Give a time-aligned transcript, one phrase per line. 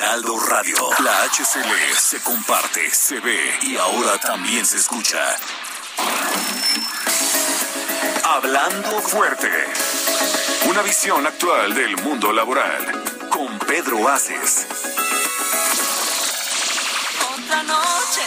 [0.00, 5.18] Radio, la HCL se comparte, se ve y ahora también se escucha.
[8.24, 9.50] Hablando fuerte.
[10.66, 14.68] Una visión actual del mundo laboral con Pedro Aces.
[17.34, 18.22] Otra noche,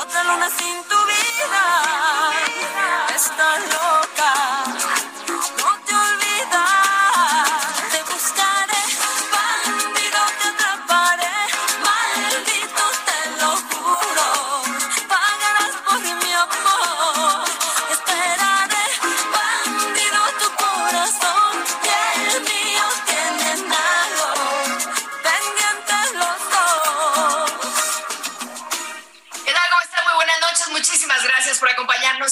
[0.00, 2.32] otra luna sin tu vida.
[3.12, 4.55] Estás loca,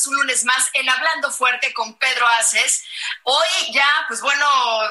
[0.07, 2.85] un lunes más en Hablando Fuerte con Pedro Aces.
[3.23, 4.47] Hoy ya, pues bueno,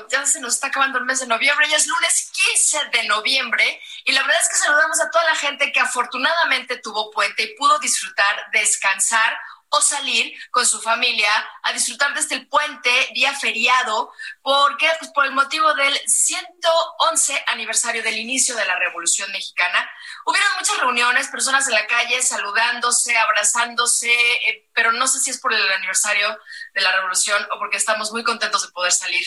[0.10, 3.82] ya se nos está acabando el mes de noviembre, ya es lunes 15 de noviembre
[4.06, 7.56] y la verdad es que saludamos a toda la gente que afortunadamente tuvo puente y
[7.56, 9.38] pudo disfrutar, descansar
[9.76, 11.30] o salir con su familia
[11.64, 14.12] a disfrutar de este puente día feriado.
[14.42, 14.88] ¿Por qué?
[15.00, 19.90] Pues por el motivo del 111 aniversario del inicio de la Revolución Mexicana.
[20.26, 25.40] Hubieron muchas reuniones, personas en la calle saludándose, abrazándose, eh, pero no sé si es
[25.40, 26.38] por el aniversario
[26.76, 29.26] de la Revolución o porque estamos muy contentos de poder salir.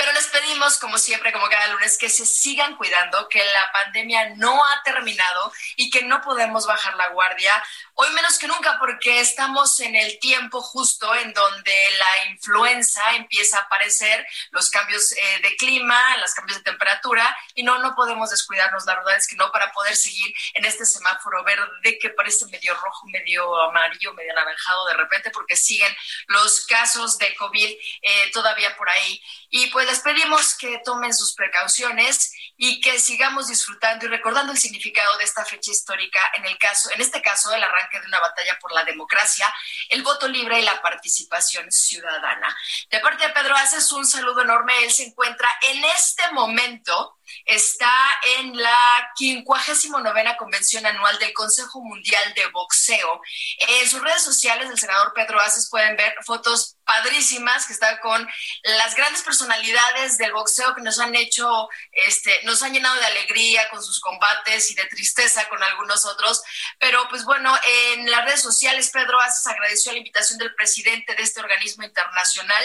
[0.00, 4.30] Pero les pedimos, como siempre, como cada lunes, que se sigan cuidando, que la pandemia
[4.36, 7.62] no ha terminado y que no podemos bajar la guardia.
[8.02, 13.58] Hoy menos que nunca porque estamos en el tiempo justo en donde la influenza empieza
[13.58, 18.30] a aparecer, los cambios eh, de clima, los cambios de temperatura y no, no podemos
[18.30, 18.86] descuidarnos.
[18.86, 22.72] La verdad es que no para poder seguir en este semáforo verde que parece medio
[22.72, 25.94] rojo, medio amarillo, medio anaranjado de repente porque siguen
[26.28, 29.22] los casos de COVID eh, todavía por ahí.
[29.50, 34.58] Y pues les pedimos que tomen sus precauciones y que sigamos disfrutando y recordando el
[34.58, 38.20] significado de esta fecha histórica en el caso, en este caso, el arranque de una
[38.20, 39.50] batalla por la democracia,
[39.88, 42.54] el voto libre y la participación ciudadana.
[42.90, 44.84] De parte de Pedro Aces, un saludo enorme.
[44.84, 47.92] Él se encuentra en este momento está
[48.38, 53.20] en la 59 Convención Anual del Consejo Mundial de Boxeo.
[53.58, 58.28] En sus redes sociales, el senador Pedro Aces pueden ver fotos padrísimas que está con
[58.64, 63.68] las grandes personalidades del boxeo que nos han hecho, este, nos han llenado de alegría
[63.68, 66.42] con sus combates y de tristeza con algunos otros.
[66.80, 67.56] Pero pues bueno,
[67.94, 72.64] en las redes sociales Pedro Aces agradeció la invitación del presidente de este organismo internacional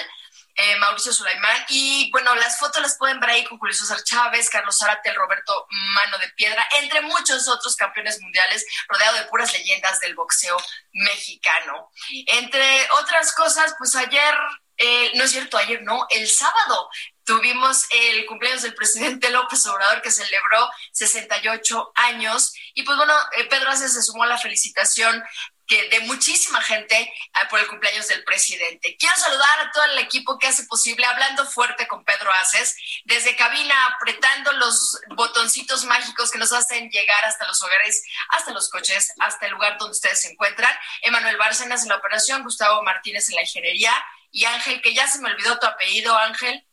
[0.56, 1.66] eh, Mauricio Sulaimán.
[1.70, 5.68] Y bueno, las fotos las pueden ver ahí con Julio César Chávez, Carlos Zárate, Roberto
[5.70, 10.58] Mano de Piedra, entre muchos otros campeones mundiales, rodeado de puras leyendas del boxeo
[10.94, 11.92] mexicano.
[12.28, 14.36] Entre otras cosas, pues ayer,
[14.78, 16.90] eh, no es cierto, ayer no, el sábado
[17.26, 23.46] tuvimos el cumpleaños del presidente López Obrador que celebró 68 años y pues bueno, eh,
[23.46, 25.24] Pedro Aces se sumó a la felicitación
[25.68, 28.96] que de muchísima gente ah, por el cumpleaños del presidente.
[28.98, 33.36] Quiero saludar a todo el equipo que hace posible, hablando fuerte con Pedro Aces, desde
[33.36, 39.12] cabina apretando los botoncitos mágicos que nos hacen llegar hasta los hogares, hasta los coches,
[39.20, 40.74] hasta el lugar donde ustedes se encuentran.
[41.02, 43.94] Emanuel Bárcenas en la operación, Gustavo Martínez en la ingeniería
[44.32, 46.66] y Ángel, que ya se me olvidó tu apellido, Ángel.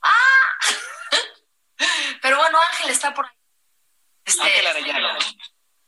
[0.00, 0.58] ¡Ah!
[2.22, 3.32] Pero bueno, Ángel está por ahí.
[4.24, 5.18] Este, Ángel Arellano.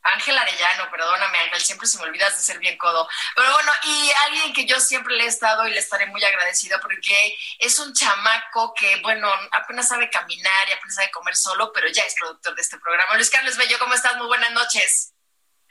[0.03, 3.07] Ángel Arellano, perdóname Ángel, siempre se me olvidas de ser bien codo.
[3.35, 6.79] Pero bueno, y alguien que yo siempre le he estado y le estaré muy agradecido
[6.81, 11.87] porque es un chamaco que, bueno, apenas sabe caminar y apenas sabe comer solo, pero
[11.89, 13.15] ya es productor de este programa.
[13.15, 14.17] Luis Carlos Bello, ¿cómo estás?
[14.17, 15.13] Muy buenas noches.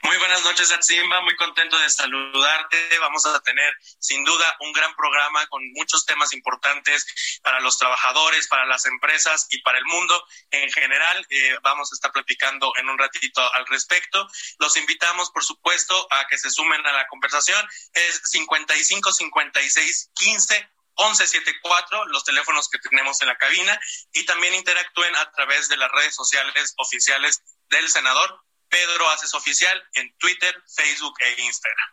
[0.03, 1.21] Muy buenas noches, Atsimba.
[1.21, 2.77] Muy contento de saludarte.
[2.99, 8.47] Vamos a tener, sin duda, un gran programa con muchos temas importantes para los trabajadores,
[8.47, 11.25] para las empresas y para el mundo en general.
[11.29, 14.27] Eh, vamos a estar platicando en un ratito al respecto.
[14.57, 17.63] Los invitamos, por supuesto, a que se sumen a la conversación.
[17.93, 23.79] Es 55 56 15 1174, los teléfonos que tenemos en la cabina,
[24.13, 29.89] y también interactúen a través de las redes sociales oficiales del senador Pedro Haces Oficial
[29.93, 31.89] en Twitter, Facebook e Instagram.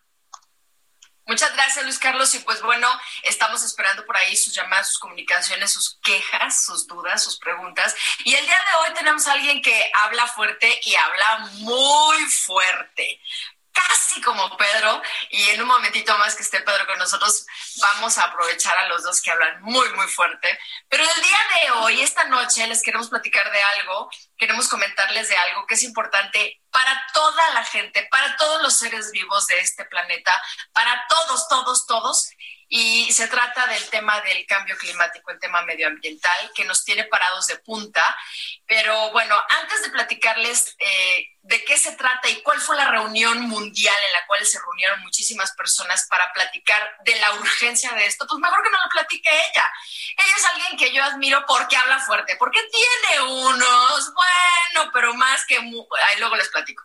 [1.27, 2.35] Muchas gracias, Luis Carlos.
[2.35, 2.89] Y pues bueno,
[3.23, 7.95] estamos esperando por ahí sus llamadas, sus comunicaciones, sus quejas, sus dudas, sus preguntas.
[8.25, 13.21] Y el día de hoy tenemos a alguien que habla fuerte y habla muy fuerte
[13.89, 17.47] casi como Pedro, y en un momentito más que esté Pedro con nosotros,
[17.81, 20.59] vamos a aprovechar a los dos que hablan muy, muy fuerte.
[20.89, 25.37] Pero el día de hoy, esta noche, les queremos platicar de algo, queremos comentarles de
[25.37, 29.85] algo que es importante para toda la gente, para todos los seres vivos de este
[29.85, 30.33] planeta,
[30.73, 32.31] para todos, todos, todos,
[32.69, 37.47] y se trata del tema del cambio climático, el tema medioambiental, que nos tiene parados
[37.47, 38.17] de punta.
[38.67, 43.41] Pero bueno, antes de platicarles eh, de qué se trata y cuál fue la reunión
[43.41, 48.27] mundial en la cual se reunieron muchísimas personas para platicar de la urgencia de esto,
[48.29, 49.73] pues mejor que no lo platique ella.
[50.19, 55.47] Ella es alguien que yo admiro porque habla fuerte, porque tiene unos, bueno, pero más
[55.47, 55.57] que...
[55.57, 56.85] Ahí luego les platico.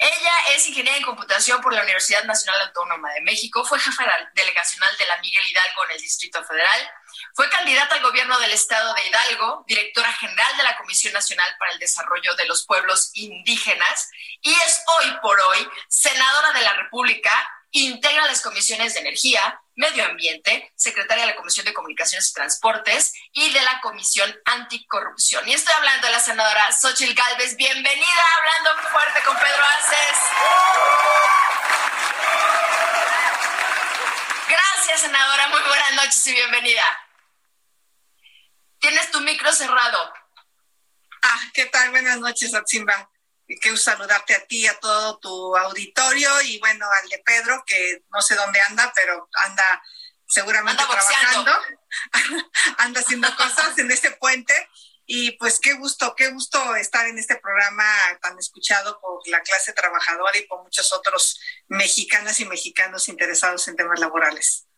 [0.00, 4.02] Ella es ingeniera en computación por la Universidad Nacional Autónoma de México, fue jefa
[4.32, 6.90] delegacional de la Miguel Hidalgo en el Distrito Federal,
[7.34, 11.72] fue candidata al gobierno del estado de Hidalgo, directora general de la Comisión Nacional para
[11.72, 14.08] el Desarrollo de los Pueblos Indígenas
[14.40, 17.30] y es hoy por hoy senadora de la República
[17.72, 23.14] integra las comisiones de energía, medio ambiente, secretaria de la Comisión de Comunicaciones y Transportes
[23.32, 25.48] y de la Comisión Anticorrupción.
[25.48, 27.56] Y estoy hablando de la senadora Xochil Gálvez.
[27.56, 30.18] Bienvenida, hablando fuerte con Pedro Aces.
[34.48, 35.48] Gracias, senadora.
[35.48, 36.84] Muy buenas noches y bienvenida.
[38.80, 40.12] Tienes tu micro cerrado.
[41.22, 41.90] Ah, ¿qué tal?
[41.90, 43.09] Buenas noches, Atsimba
[43.58, 48.22] quiero saludarte a ti, a todo tu auditorio y bueno, al de Pedro, que no
[48.22, 49.82] sé dónde anda, pero anda
[50.26, 51.52] seguramente trabajando,
[52.78, 54.54] anda haciendo cosas en este puente.
[55.12, 57.84] Y pues qué gusto, qué gusto estar en este programa
[58.22, 63.74] tan escuchado por la clase trabajadora y por muchos otros mexicanas y mexicanos interesados en
[63.74, 64.68] temas laborales.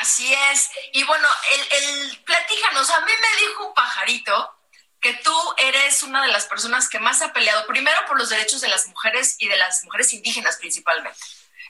[0.00, 0.70] Así es.
[0.92, 4.57] Y bueno, el, el platíjanos, a mí me dijo un pajarito
[5.00, 8.60] que tú eres una de las personas que más ha peleado, primero por los derechos
[8.60, 11.18] de las mujeres y de las mujeres indígenas principalmente.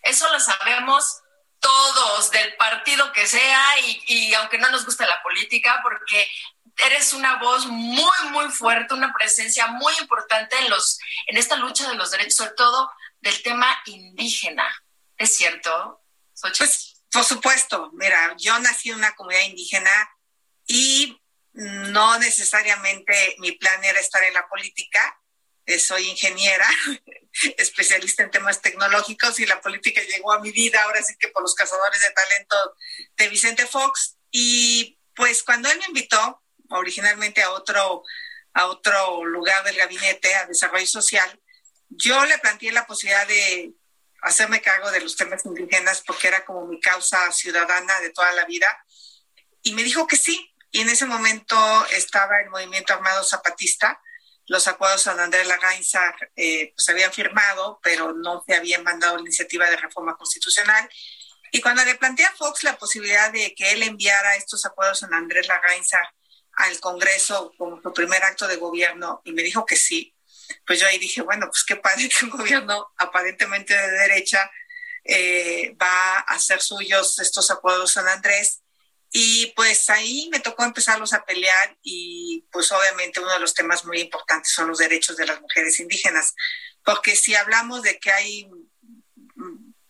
[0.02, 1.22] Eso lo sabemos
[1.60, 3.62] todos, del partido que sea,
[4.06, 6.30] y, aunque no nos guste la política, porque
[6.86, 11.88] eres una voz muy, muy fuerte, una presencia muy importante en, los, en esta lucha
[11.88, 12.90] de los derechos, sobre todo
[13.20, 14.64] del tema indígena.
[15.16, 16.00] ¿Es cierto?
[16.40, 19.90] Pues, por supuesto, mira, yo nací en una comunidad indígena
[20.66, 21.20] y
[21.58, 25.20] no necesariamente mi plan era estar en la política.
[25.66, 26.66] Eh, soy ingeniera,
[27.58, 31.42] especialista en temas tecnológicos y la política llegó a mi vida, ahora sí que por
[31.42, 32.56] los cazadores de talento
[33.16, 34.16] de Vicente Fox.
[34.30, 38.04] Y pues cuando él me invitó originalmente a otro,
[38.54, 41.40] a otro lugar del gabinete, a desarrollo social,
[41.88, 43.72] yo le planteé la posibilidad de
[44.22, 48.44] hacerme cargo de los temas indígenas porque era como mi causa ciudadana de toda la
[48.44, 48.68] vida.
[49.62, 51.56] Y me dijo que sí, y en ese momento
[51.92, 54.00] estaba el movimiento armado zapatista.
[54.46, 59.22] Los acuerdos San Andrés Lagainza eh, pues habían firmado, pero no se habían mandado la
[59.22, 60.88] iniciativa de reforma constitucional.
[61.52, 65.14] Y cuando le planteé a Fox la posibilidad de que él enviara estos acuerdos San
[65.14, 65.98] Andrés Lagainza
[66.52, 70.14] al Congreso como su primer acto de gobierno y me dijo que sí,
[70.66, 74.50] pues yo ahí dije, bueno, pues qué padre que un gobierno aparentemente de derecha
[75.04, 78.62] eh, va a hacer suyos estos acuerdos San Andrés
[79.10, 83.84] y pues ahí me tocó empezarlos a pelear y pues obviamente uno de los temas
[83.84, 86.34] muy importantes son los derechos de las mujeres indígenas,
[86.84, 88.50] porque si hablamos de que hay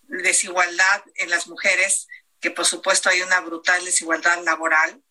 [0.04, 2.06] desigualdad en las mujeres,
[2.40, 5.02] que por supuesto hay una brutal desigualdad laboral,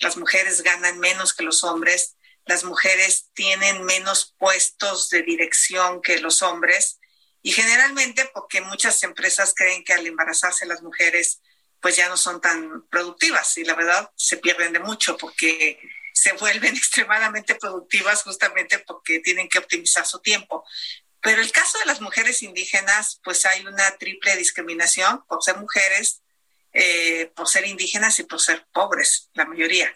[0.00, 6.18] las mujeres ganan menos que los hombres, las mujeres tienen menos puestos de dirección que
[6.20, 7.00] los hombres
[7.42, 11.40] y generalmente porque muchas empresas creen que al embarazarse las mujeres
[11.86, 15.78] pues ya no son tan productivas y la verdad se pierden de mucho porque
[16.12, 20.64] se vuelven extremadamente productivas justamente porque tienen que optimizar su tiempo.
[21.20, 26.22] Pero el caso de las mujeres indígenas, pues hay una triple discriminación por ser mujeres,
[26.72, 29.88] eh, por ser indígenas y por ser pobres, la mayoría.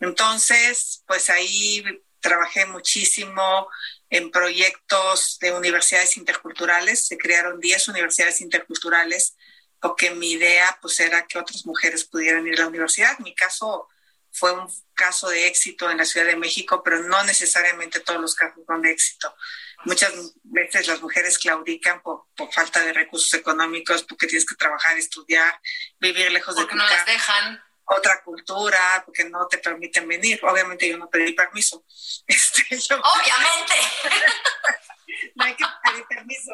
[0.00, 1.84] Entonces, pues ahí
[2.18, 3.68] trabajé muchísimo
[4.08, 7.06] en proyectos de universidades interculturales.
[7.06, 9.36] Se crearon 10 universidades interculturales
[9.80, 13.18] porque mi idea pues era que otras mujeres pudieran ir a la universidad.
[13.20, 13.88] Mi caso
[14.32, 18.34] fue un caso de éxito en la Ciudad de México, pero no necesariamente todos los
[18.34, 19.34] casos son de éxito.
[19.84, 25.58] Muchas veces las mujeres claudican por, falta de recursos económicos, porque tienes que trabajar, estudiar,
[25.98, 27.62] vivir lejos de tu no las dejan.
[27.84, 30.38] Otra cultura, porque no te permiten venir.
[30.44, 31.84] Obviamente yo no pedí permiso.
[32.26, 32.62] Este,
[32.94, 33.74] Obviamente.
[35.34, 36.52] no hay que pedir permiso.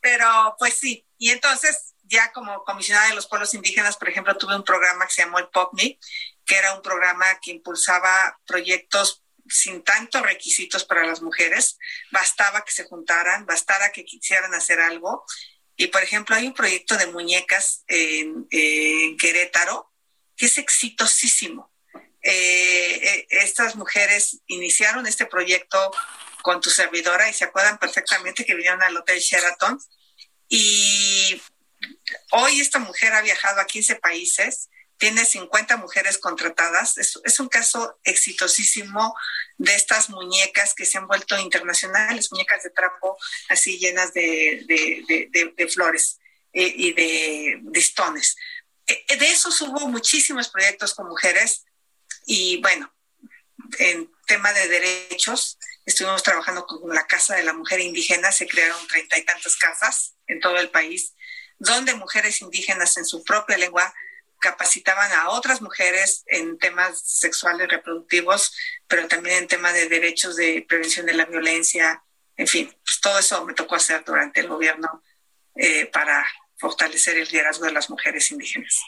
[0.00, 1.06] Pero pues sí.
[1.18, 5.12] Y entonces ya como comisionada de los pueblos indígenas, por ejemplo, tuve un programa que
[5.12, 5.98] se llamó el POPMI,
[6.44, 11.78] que era un programa que impulsaba proyectos sin tantos requisitos para las mujeres,
[12.10, 15.24] bastaba que se juntaran, bastara que quisieran hacer algo.
[15.76, 18.46] Y por ejemplo, hay un proyecto de muñecas en,
[19.16, 19.92] Querétaro
[20.36, 21.72] que es exitosísimo.
[22.22, 25.90] Eh, eh, estas mujeres iniciaron este proyecto
[26.42, 29.80] con tu servidora y se acuerdan perfectamente que vinieron al Hotel Sheraton.
[30.48, 31.40] Y
[32.32, 36.98] hoy esta mujer ha viajado a 15 países tiene 50 mujeres contratadas.
[36.98, 39.16] Es, un caso exitosísimo
[39.56, 43.16] de estas muñecas que se han vuelto internacionales, muñecas de trapo
[43.48, 46.18] así llenas de, flores
[46.52, 48.36] eh, y de listones.
[48.86, 51.64] De esos hubo muchísimos proyectos con mujeres
[52.26, 52.92] y bueno,
[53.78, 58.86] en tema de derechos, estuvimos trabajando con la Casa de la Mujer Indígena, se crearon
[58.88, 61.14] treinta y tantas casas en todo el país,
[61.58, 63.92] donde mujeres indígenas en su propia lengua
[64.40, 70.64] capacitaban a otras mujeres en temas sexuales reproductivos, pero también en temas de derechos de
[70.68, 72.02] prevención de la violencia,
[72.36, 75.02] en fin, pues todo eso me tocó hacer durante el gobierno
[75.56, 76.24] eh, para
[76.56, 78.80] fortalecer el liderazgo de las mujeres indígenas.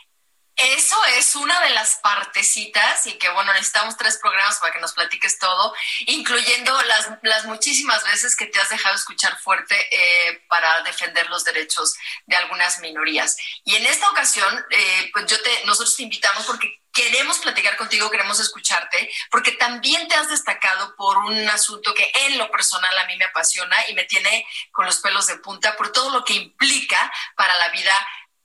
[0.63, 4.93] Eso es una de las partecitas y que bueno, necesitamos tres programas para que nos
[4.93, 10.83] platiques todo, incluyendo las, las muchísimas veces que te has dejado escuchar fuerte eh, para
[10.83, 11.95] defender los derechos
[12.27, 13.39] de algunas minorías.
[13.65, 18.11] Y en esta ocasión, eh, pues yo te, nosotros te invitamos porque queremos platicar contigo,
[18.11, 23.07] queremos escucharte, porque también te has destacado por un asunto que en lo personal a
[23.07, 26.35] mí me apasiona y me tiene con los pelos de punta por todo lo que
[26.35, 27.95] implica para la vida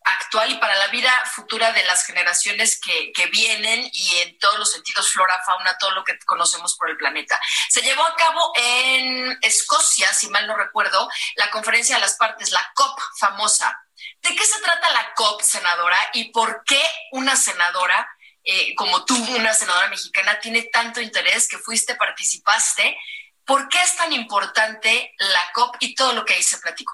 [0.05, 4.71] actual y para la vida futura de las generaciones que, vienen y en todos los
[4.71, 7.39] sentidos, flora, fauna, todo lo que conocemos por el planeta.
[7.69, 12.51] Se llevó a cabo en Escocia, si mal no recuerdo, la conferencia de las partes,
[12.51, 13.77] la COP famosa.
[14.21, 15.97] ¿De qué se trata la COP, senadora?
[16.13, 16.81] ¿Y por qué
[17.11, 18.07] una senadora
[18.43, 22.95] eh, como tú, una senadora mexicana, tiene tanto interés que fuiste, participaste?
[23.43, 26.93] ¿Por qué es tan importante la COP y todo lo que ahí se platicó?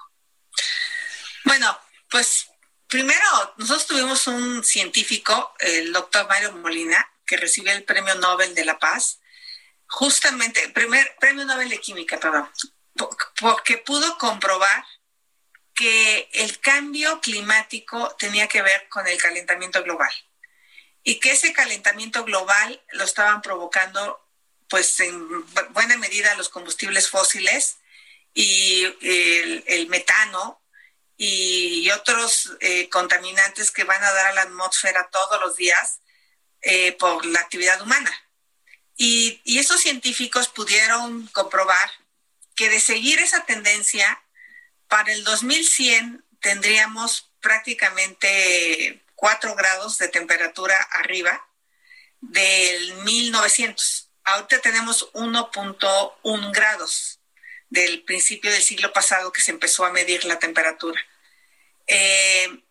[1.44, 1.78] Bueno,
[2.08, 2.51] pues
[2.92, 8.66] Primero, nosotros tuvimos un científico, el doctor Mario Molina, que recibió el Premio Nobel de
[8.66, 9.18] la Paz,
[9.86, 12.50] justamente, primer Premio Nobel de Química, perdón,
[13.40, 14.84] porque pudo comprobar
[15.74, 20.12] que el cambio climático tenía que ver con el calentamiento global
[21.02, 24.22] y que ese calentamiento global lo estaban provocando
[24.68, 27.78] pues en buena medida los combustibles fósiles
[28.34, 30.61] y el, el metano
[31.16, 36.00] y otros eh, contaminantes que van a dar a la atmósfera todos los días
[36.62, 38.10] eh, por la actividad humana.
[38.96, 41.90] Y, y esos científicos pudieron comprobar
[42.54, 44.22] que de seguir esa tendencia,
[44.88, 51.48] para el 2100 tendríamos prácticamente 4 grados de temperatura arriba
[52.20, 54.10] del 1900.
[54.24, 57.21] Ahorita tenemos 1.1 grados
[57.72, 61.00] del principio del siglo pasado que se empezó a medir la temperatura.
[61.86, 62.62] Eh,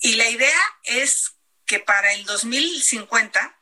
[0.00, 1.32] y la idea es
[1.64, 3.58] que para el 2050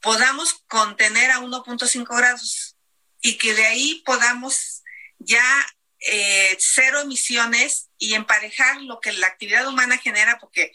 [0.00, 2.76] podamos contener a 1.5 grados
[3.20, 4.82] y que de ahí podamos
[5.20, 5.44] ya
[6.00, 10.72] eh, cero emisiones y emparejar lo que la actividad humana genera, porque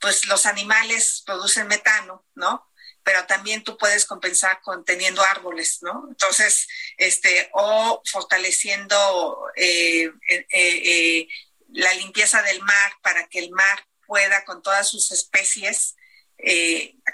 [0.00, 2.66] pues los animales producen metano, ¿no?
[3.02, 6.06] Pero también tú puedes compensar con teniendo árboles, ¿no?
[6.08, 11.28] Entonces, este, o fortaleciendo eh, eh, eh,
[11.72, 15.96] la limpieza del mar para que el mar pueda con todas sus especies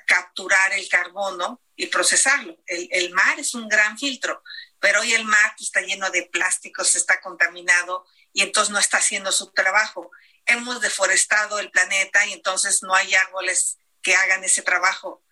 [0.07, 2.57] capturar el carbono y procesarlo.
[2.66, 4.40] El, mar es un gran filtro,
[4.78, 9.33] pero hoy el mar está lleno de plásticos, está contaminado y entonces no está haciendo
[9.33, 10.12] su trabajo.
[10.47, 15.25] Hemos deforestado el planeta y entonces no hay árboles que hagan ese trabajo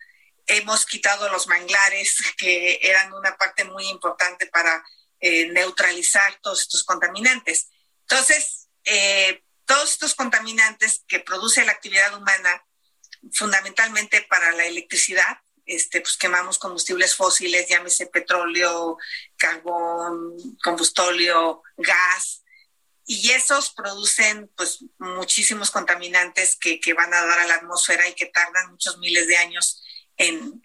[0.47, 4.85] hemos quitado los manglares, que eran una parte muy importante para
[5.21, 7.69] eh, neutralizar todos estos contaminantes.
[8.03, 12.65] Entonces, eh, todos estos contaminantes que produce la actividad humana,
[13.33, 18.99] fundamentalmente para la electricidad, este, pues quemamos combustibles fósiles, llámese petróleo,
[19.37, 22.45] carbón, combustóleo, gas,
[23.07, 28.15] y esos producen pues muchísimos contaminantes que, que van a dar a la atmósfera y
[28.15, 29.84] que tardan muchos miles de años
[30.17, 30.61] en,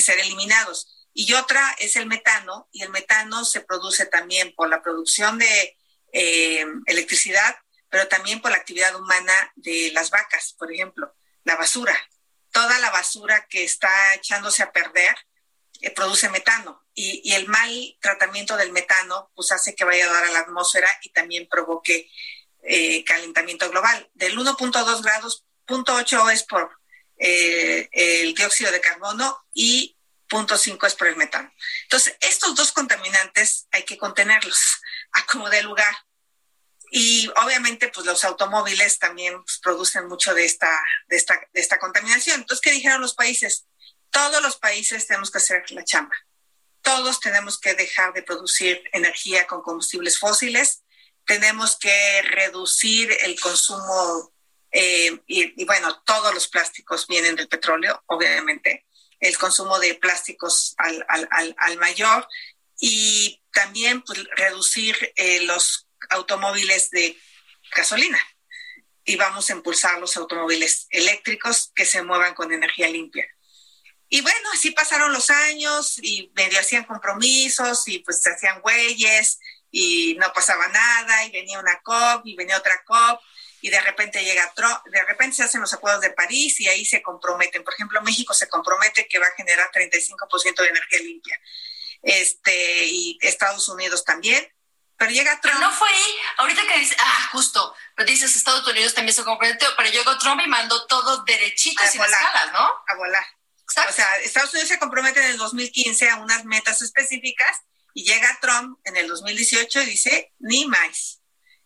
[0.00, 1.08] ser eliminados.
[1.14, 5.76] Y otra es el metano, y el metano se produce también por la producción de
[6.12, 7.56] eh, electricidad,
[7.90, 11.94] pero también por la actividad humana de las vacas, por ejemplo, la basura.
[12.50, 15.14] Toda la basura que está echándose a perder
[15.80, 20.12] eh, produce metano y, y, el mal tratamiento del metano pues hace que vaya a
[20.12, 22.10] dar a la atmósfera y también provoque
[22.64, 24.08] eh, calentamiento global.
[24.14, 26.70] Del 1.2 grados, 0.8 es por
[27.24, 29.96] eh, el dióxido de carbono y
[30.28, 31.52] 0.5 es por el metano.
[31.84, 34.80] Entonces, estos dos contaminantes hay que contenerlos
[35.12, 35.94] a como de lugar.
[36.90, 41.78] Y obviamente, pues los automóviles también pues, producen mucho de esta, de, esta, de esta
[41.78, 42.40] contaminación.
[42.40, 43.66] Entonces, ¿qué dijeron los países?
[44.10, 46.16] Todos los países tenemos que hacer la chamba.
[46.80, 50.82] Todos tenemos que dejar de producir energía con combustibles fósiles.
[51.24, 54.31] Tenemos que reducir el consumo
[54.72, 58.86] eh, y, bueno, todos los plásticos vienen del petróleo, obviamente.
[59.20, 62.26] El consumo de plásticos al, al, al mayor
[62.80, 67.16] y también pues, reducir eh, los automóviles de
[67.76, 68.18] gasolina
[69.04, 73.26] y vamos a impulsar los automóviles eléctricos que se muevan con energía limpia.
[74.08, 79.38] Y bueno, así pasaron los años y medio hacían compromisos y pues se hacían güeyes
[79.70, 83.20] y no pasaba nada y venía una COP y venía otra COP
[83.62, 86.84] y de repente llega Trump, de repente se hacen los acuerdos de París y ahí
[86.84, 87.62] se comprometen.
[87.62, 91.40] Por ejemplo, México se compromete que va a generar 35% de energía limpia.
[92.02, 94.52] Este, y Estados Unidos también.
[94.96, 95.54] Pero llega Trump.
[95.58, 99.22] Pero no fue ahí, ahorita que dices, ah, justo, pero dices Estados Unidos también se
[99.22, 102.68] comprometió, pero llegó Trump y mandó todo derechito sin escalas, ¿no?
[102.88, 103.24] A volar.
[103.64, 107.62] O sea, Estados Unidos se compromete en el 2015 a unas metas específicas
[107.94, 111.21] y llega Trump en el 2018 y dice, ni más.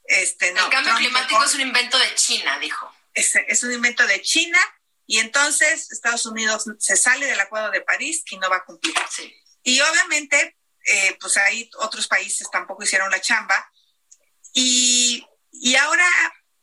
[0.09, 2.93] Este, no, el cambio climático es un invento de China, dijo.
[3.15, 4.59] Es, es, un invento de China
[5.07, 8.95] y entonces Estados Unidos se sale del Acuerdo de París y no va a cumplir.
[9.11, 9.35] Sí.
[9.63, 13.73] Y obviamente eh, pues ahí otros países tampoco hicieron la chamba.
[14.53, 15.27] Y,
[15.81, 16.07] ahora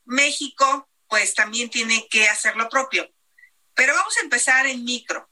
[0.05, 3.11] México, pues también tiene que hacer lo propio.
[3.75, 5.29] Pero vamos a empezar en micro.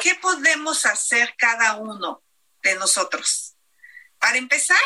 [0.00, 2.24] ¿Qué, podemos hacer cada uno
[2.62, 3.56] de nosotros?
[4.18, 4.78] Para empezar,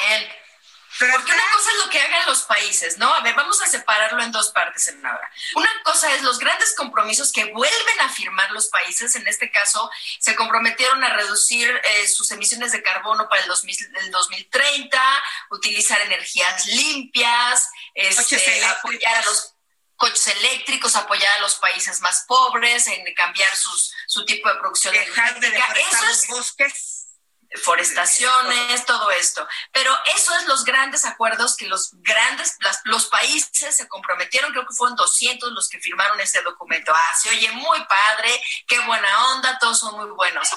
[0.99, 3.13] porque una cosa es lo que hagan los países, ¿no?
[3.13, 5.21] A ver, vamos a separarlo en dos partes en nada.
[5.55, 9.15] Una cosa es los grandes compromisos que vuelven a firmar los países.
[9.15, 15.23] En este caso, se comprometieron a reducir eh, sus emisiones de carbono para el, 2030,
[15.51, 19.55] utilizar energías limpias, este, apoyar a los
[19.97, 24.95] coches eléctricos, apoyar a los países más pobres en cambiar sus, su tipo de producción
[24.95, 26.98] Dejar de deforestar los bosques
[27.57, 29.47] forestaciones, todo esto.
[29.73, 34.75] Pero eso es los grandes acuerdos que los grandes, los países se comprometieron, creo que
[34.75, 36.93] fueron 200 los que firmaron ese documento.
[36.95, 40.49] Ah, se oye muy padre, qué buena onda, todos son muy buenos.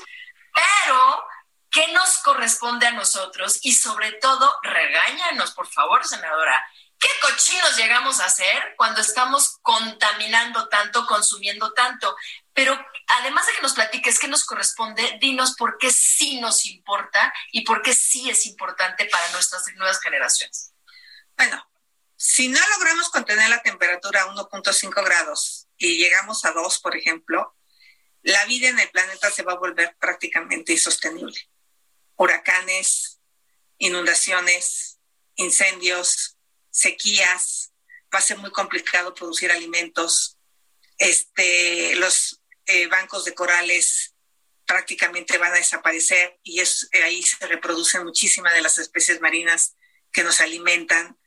[0.54, 1.26] Pero,
[1.70, 3.60] ¿qué nos corresponde a nosotros?
[3.64, 6.62] Y sobre todo, regáñanos, por favor, senadora.
[7.02, 12.16] ¿Qué cochinos llegamos a hacer cuando estamos contaminando tanto, consumiendo tanto?
[12.54, 17.34] Pero además de que nos platiques qué nos corresponde, dinos por qué sí nos importa
[17.52, 20.74] y por qué sí es importante para nuestras nuevas generaciones.
[21.36, 21.68] Bueno,
[22.16, 27.58] si no logramos contener la temperatura a 1.5 grados y llegamos a 2, por ejemplo,
[28.22, 31.50] la vida en el planeta se va a volver prácticamente insostenible.
[32.16, 33.20] Huracanes,
[33.80, 35.00] inundaciones,
[35.34, 36.31] incendios,
[36.72, 37.74] sequías,
[38.14, 40.38] va a ser muy complicado producir alimentos.
[40.98, 44.16] Este, los eh, bancos de corales
[44.66, 49.76] prácticamente van a desaparecer y es, eh, ahí se reproducen muchísimas de las especies marinas
[50.12, 51.18] que nos alimentan.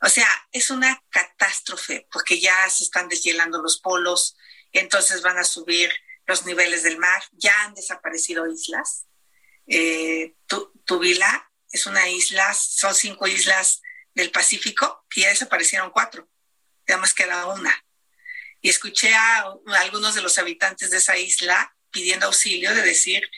[0.00, 4.36] O sea, es una catástrofe porque ya se están deshielando los polos,
[4.72, 5.92] entonces van a subir
[6.26, 9.06] los niveles del mar, ya han desaparecido islas.
[9.66, 10.34] Eh,
[10.84, 13.82] Tuvila es una isla, son cinco islas
[14.16, 16.28] del Pacífico, que ya desaparecieron cuatro,
[16.88, 17.84] ya más queda una.
[18.62, 19.44] Y escuché a,
[19.82, 23.30] algunos de los habitantes de esa isla pidiendo auxilio de decir,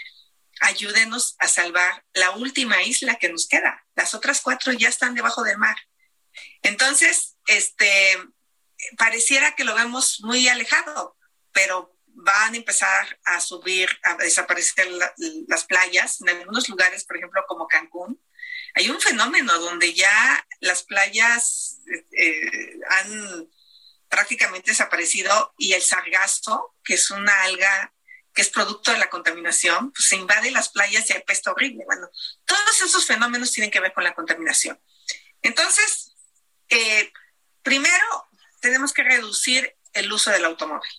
[0.61, 3.85] ayúdenos a salvar la última isla que nos queda.
[3.97, 5.77] Las otras cuatro ya están debajo del mar.
[6.62, 8.17] Entonces, este,
[8.97, 11.17] pareciera que lo vemos muy alejado,
[11.51, 14.88] pero van a empezar a subir, a desaparecer
[15.49, 16.21] las playas.
[16.21, 18.21] En algunos lugares, por ejemplo, como Cancún,
[18.74, 21.78] hay un fenómeno donde ya las playas
[22.16, 23.48] eh, han
[24.09, 27.92] prácticamente desaparecido y el sargazo, que es una alga
[28.35, 31.85] que es producto de la contaminación, pues se invade las playas y hay horrible.
[31.87, 32.09] Bueno,
[32.44, 34.81] todos esos fenómenos tienen que ver con la contaminación.
[35.42, 36.14] Entonces,
[36.68, 37.12] eh,
[37.62, 38.28] primero
[38.61, 40.90] tenemos que reducir el uso del automóvil.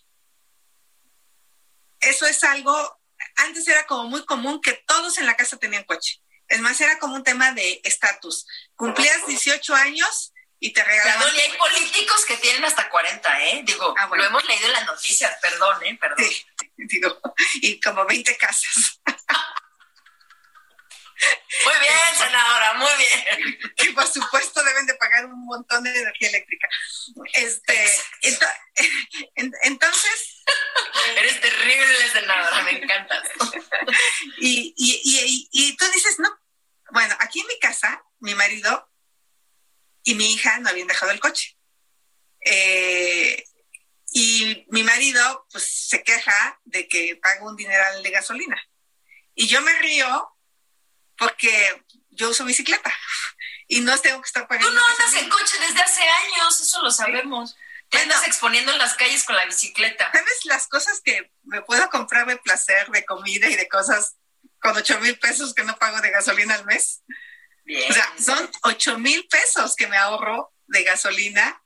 [2.01, 3.01] Eso es algo,
[3.35, 6.21] antes era como muy común que todos en la casa tenían coche.
[6.49, 8.45] Es más, era como un tema de estatus.
[8.75, 11.33] Cumplías 18 años y te regalaban.
[11.35, 13.61] y hay políticos que tienen hasta 40, ¿eh?
[13.63, 15.97] Digo, ah, lo hemos leído en las noticias, perdón, ¿eh?
[15.99, 16.25] Perdón.
[16.25, 16.45] Sí,
[16.77, 17.19] digo,
[17.61, 18.99] y como 20 casas.
[21.65, 23.71] Muy bien, senadora, muy bien.
[23.77, 26.67] Y por supuesto deben de pagar un montón de energía eléctrica.
[27.33, 27.91] Este,
[29.63, 30.43] entonces...
[31.15, 33.23] Eres terrible, senadora, me encanta.
[34.37, 36.29] y, y, y tú dices, no,
[36.91, 38.89] bueno, aquí en mi casa, mi marido
[40.03, 41.57] y mi hija no habían dejado el coche.
[42.45, 43.43] Eh,
[44.11, 48.59] y mi marido, pues, se queja de que pago un dineral de gasolina.
[49.35, 50.35] Y yo me río
[51.19, 52.91] porque yo uso bicicleta
[53.67, 54.69] y no tengo que estar pagando.
[54.69, 57.55] Tú no andas en coche desde hace años, eso lo sabemos.
[57.89, 60.11] Te andas exponiendo en las calles con la bicicleta.
[60.11, 64.15] ¿Sabes las cosas que me puedo comprar de placer, de comida y de cosas
[64.61, 67.03] con ocho mil pesos que no pago de gasolina al mes?
[67.89, 71.61] O sea, son ocho mil pesos que me ahorro de gasolina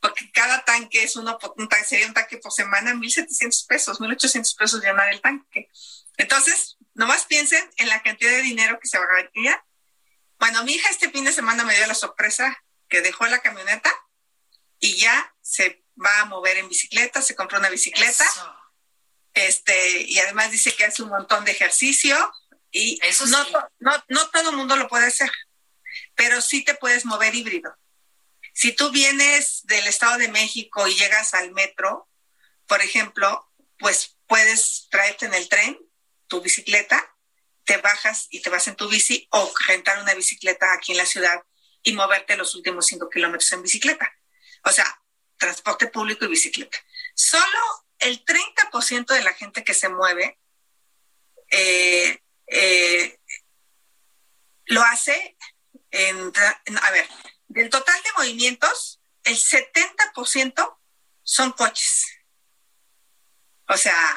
[0.00, 4.56] porque cada tanque es uno, un tanque, sería un tanque por semana, 1.700 pesos, 1.800
[4.56, 5.70] pesos llenar el tanque.
[6.16, 9.64] Entonces, nomás piensen en la cantidad de dinero que se ahorraría.
[10.38, 13.90] Bueno, mi hija este fin de semana me dio la sorpresa que dejó la camioneta
[14.78, 18.26] y ya se va a mover en bicicleta, se compró una bicicleta.
[19.32, 22.16] Este, y además dice que hace un montón de ejercicio
[22.70, 23.44] y Eso no,
[23.78, 25.30] no, no todo el mundo lo puede hacer,
[26.14, 27.74] pero sí te puedes mover híbrido.
[28.52, 32.08] Si tú vienes del Estado de México y llegas al metro,
[32.66, 35.89] por ejemplo, pues puedes traerte en el tren
[36.30, 37.14] tu bicicleta,
[37.64, 41.04] te bajas y te vas en tu bici o rentar una bicicleta aquí en la
[41.06, 41.42] ciudad
[41.82, 44.10] y moverte los últimos cinco kilómetros en bicicleta.
[44.64, 44.86] O sea,
[45.36, 46.78] transporte público y bicicleta.
[47.14, 50.38] Solo el 30% de la gente que se mueve
[51.50, 53.18] eh, eh,
[54.66, 55.36] lo hace
[55.90, 56.32] en,
[56.82, 57.08] a ver,
[57.48, 60.78] del total de movimientos, el 70%
[61.22, 62.06] son coches.
[63.68, 64.16] O sea,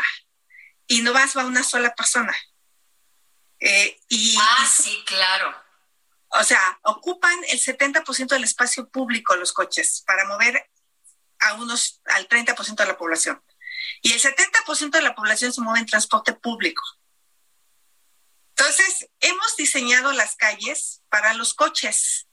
[0.88, 2.36] y no vas a una sola persona.
[3.60, 5.56] Eh, y, ah, sí, claro.
[6.30, 10.70] O sea, ocupan el 70% del espacio público los coches para mover
[11.40, 13.42] a unos al 30% de la población.
[14.02, 16.82] Y el 70% de la población se mueve en transporte público.
[18.56, 22.28] Entonces, hemos diseñado las calles para los coches.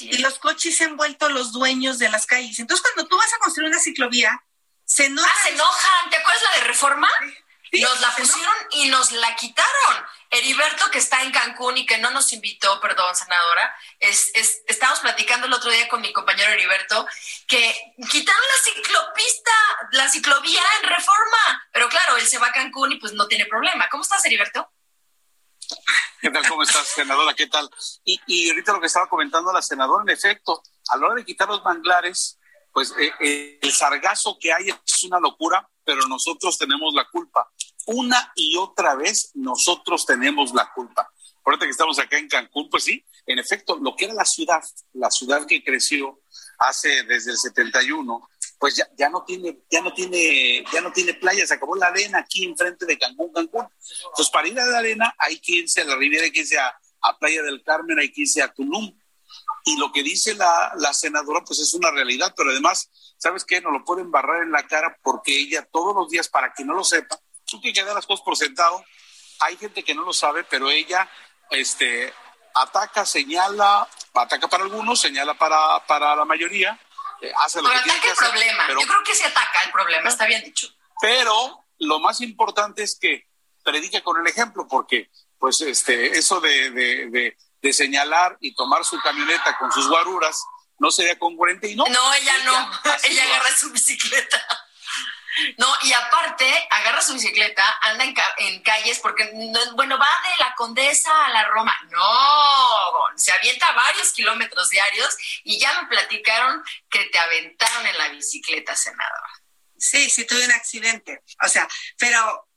[0.00, 2.58] Y los coches se han vuelto los dueños de las calles.
[2.58, 4.44] Entonces, cuando tú vas a construir una ciclovía,
[4.84, 5.30] se enojan.
[5.30, 6.10] Ah, se enojan.
[6.10, 7.08] ¿Te acuerdas la de reforma?
[7.72, 10.06] Nos la pusieron y nos la quitaron.
[10.30, 15.00] Heriberto, que está en Cancún y que no nos invitó, perdón, senadora, es, es, estábamos
[15.00, 17.06] platicando el otro día con mi compañero Heriberto,
[17.46, 19.52] que quitaron la ciclopista,
[19.92, 21.68] la ciclovía en reforma.
[21.72, 23.88] Pero claro, él se va a Cancún y pues no tiene problema.
[23.88, 24.70] ¿Cómo estás, Heriberto?
[26.20, 26.46] ¿Qué tal?
[26.48, 27.34] ¿Cómo estás, senadora?
[27.34, 27.70] ¿Qué tal?
[28.04, 31.24] Y, y ahorita lo que estaba comentando la senadora, en efecto, a la hora de
[31.24, 32.37] quitar los manglares,
[32.78, 37.50] pues eh, eh, el sargazo que hay es una locura, pero nosotros tenemos la culpa.
[37.86, 41.10] Una y otra vez nosotros tenemos la culpa.
[41.44, 44.62] Ahorita que estamos acá en Cancún, pues sí, en efecto, lo que era la ciudad,
[44.92, 46.20] la ciudad que creció
[46.56, 48.28] hace desde el 71,
[48.60, 51.86] pues ya, ya no tiene, ya no tiene, ya no tiene playa, se acabó la
[51.86, 53.66] arena aquí enfrente de Cancún, Cancún.
[54.04, 56.60] Entonces, para ir a la arena hay que irse a la Riviera, hay que irse
[56.60, 56.78] a,
[57.18, 58.96] Playa del Carmen, hay que irse a Tulum.
[59.68, 63.60] Y lo que dice la, la senadora, pues es una realidad, pero además, ¿sabes qué?
[63.60, 66.72] No lo pueden barrar en la cara porque ella todos los días, para que no
[66.72, 68.82] lo sepa, tú que dar las cosas por sentado.
[69.40, 71.06] Hay gente que no lo sabe, pero ella,
[71.50, 72.14] este,
[72.54, 76.80] ataca, señala, ataca para algunos, señala para, para la mayoría,
[77.20, 78.68] eh, hace lo que tiene que el problema.
[78.68, 80.68] Yo creo que se ataca el problema, está bien dicho.
[80.98, 83.28] Pero lo más importante es que
[83.62, 87.36] predique con el ejemplo, porque pues este, eso de, de, de,
[87.72, 90.42] señalar y tomar su camioneta con sus guaruras
[90.78, 91.84] no sería congruente y no.
[91.86, 92.70] No, ella, no,
[93.04, 94.46] ella agarra su bicicleta.
[95.56, 98.04] No, y aparte, agarra su bicicleta, anda
[98.38, 99.30] en, calles, porque,
[99.74, 101.76] bueno, va de la Condesa a la Roma.
[101.90, 108.08] No, se avienta varios kilómetros diarios y ya me platicaron que te aventaron en la
[108.08, 109.30] bicicleta, senadora.
[109.76, 111.22] Sí, sí, tuve un accidente.
[111.44, 111.68] O sea,
[111.98, 112.48] pero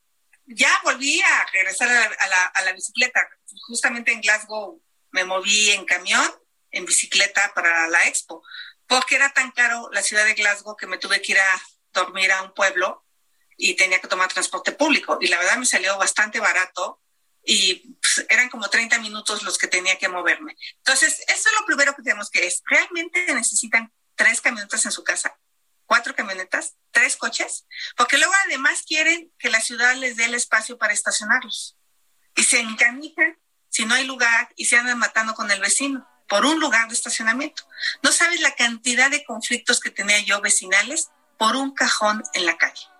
[0.45, 3.21] ya volví a regresar a la, a la bicicleta.
[3.67, 6.29] Justamente en Glasgow me moví en camión,
[6.71, 8.43] en bicicleta para la expo,
[8.87, 11.61] porque era tan caro la ciudad de Glasgow que me tuve que ir a
[11.93, 13.05] dormir a un pueblo
[13.57, 15.17] y tenía que tomar transporte público.
[15.21, 17.01] Y la verdad me salió bastante barato
[17.43, 20.55] y pues, eran como 30 minutos los que tenía que moverme.
[20.77, 25.03] Entonces, eso es lo primero que tenemos que es, ¿realmente necesitan tres camionetas en su
[25.03, 25.37] casa?
[25.85, 26.75] ¿Cuatro camionetas?
[26.91, 27.65] ¿Tres coches?
[27.97, 31.77] Porque luego además quieren que la ciudad les dé el espacio para estacionarlos.
[32.35, 33.37] Y se encamijan
[33.71, 36.93] si no hay lugar y se andan matando con el vecino por un lugar de
[36.93, 37.63] estacionamiento.
[38.03, 42.57] No sabes la cantidad de conflictos que tenía yo vecinales por un cajón en la
[42.57, 42.90] calle.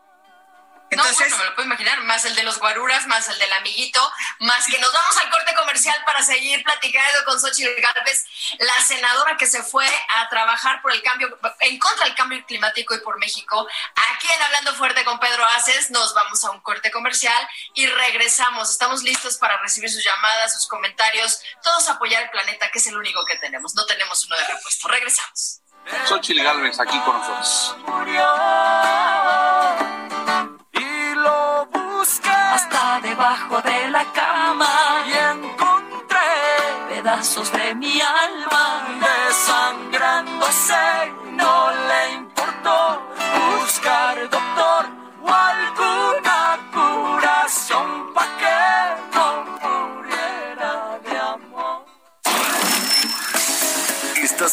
[0.92, 3.54] Entonces, no, bueno, me lo puedo imaginar, más el de los guaruras, más el del
[3.54, 8.26] amiguito, más que nos vamos al corte comercial para seguir platicando con Xochitl Gálvez,
[8.60, 12.94] la senadora que se fue a trabajar por el cambio, en contra del cambio climático
[12.94, 13.66] y por México.
[14.14, 18.70] Aquí en Hablando Fuerte con Pedro Aces, nos vamos a un corte comercial y regresamos.
[18.70, 22.98] Estamos listos para recibir sus llamadas, sus comentarios, todos apoyar el planeta, que es el
[22.98, 23.76] único que tenemos.
[23.76, 24.90] No tenemos uno de repuesto.
[24.90, 25.62] Regresamos.
[26.06, 27.76] Xochitl Gálvez aquí con nosotros.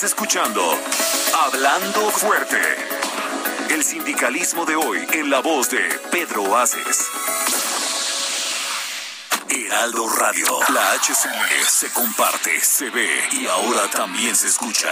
[0.02, 0.62] Escuchando
[1.34, 2.60] Hablando Fuerte.
[3.70, 5.80] El sindicalismo de hoy en la voz de
[6.12, 7.08] Pedro Aces.
[9.50, 10.46] Heraldo Radio.
[10.72, 14.88] La HCL se comparte, se ve y ahora también se escucha.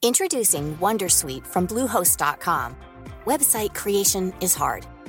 [0.00, 2.74] Introducing Wondersuite from Bluehost.com.
[3.26, 4.86] Website creation is hard,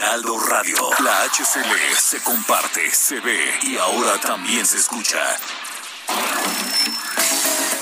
[0.00, 5.18] Heraldo Radio, la HCL se comparte, se ve y ahora también se escucha.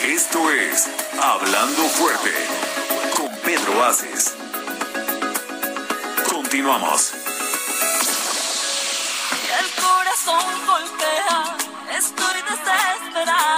[0.02, 0.88] Esto es
[1.22, 2.34] Hablando fuerte
[3.16, 4.34] con Pedro Aces.
[6.28, 7.12] Continuamos.
[9.60, 11.56] El corazón golpea,
[11.96, 13.57] estoy desesperada,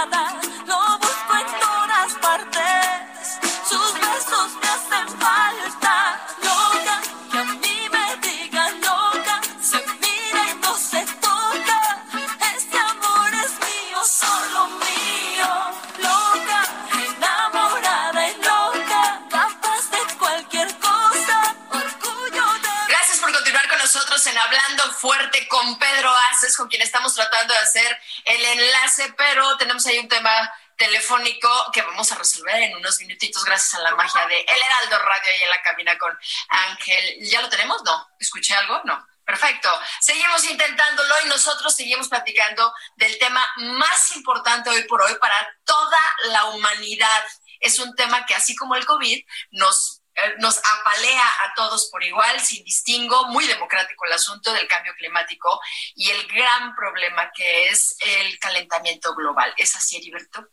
[26.55, 31.83] Con quien estamos tratando de hacer el enlace, pero tenemos ahí un tema telefónico que
[31.83, 35.43] vamos a resolver en unos minutitos gracias a la magia de El Heraldo Radio ahí
[35.43, 36.17] en la cabina con
[36.49, 37.19] Ángel.
[37.21, 37.83] ¿Ya lo tenemos?
[37.83, 38.09] No.
[38.19, 38.81] ¿Escuché algo?
[38.85, 39.07] No.
[39.23, 39.69] Perfecto.
[39.99, 45.99] Seguimos intentándolo y nosotros seguimos platicando del tema más importante hoy por hoy para toda
[46.31, 47.23] la humanidad.
[47.59, 50.00] Es un tema que así como el COVID nos
[50.39, 55.59] nos apalea a todos por igual, sin distingo, muy democrático el asunto del cambio climático
[55.95, 59.53] y el gran problema que es el calentamiento global.
[59.57, 60.47] ¿Es así, Heriberto?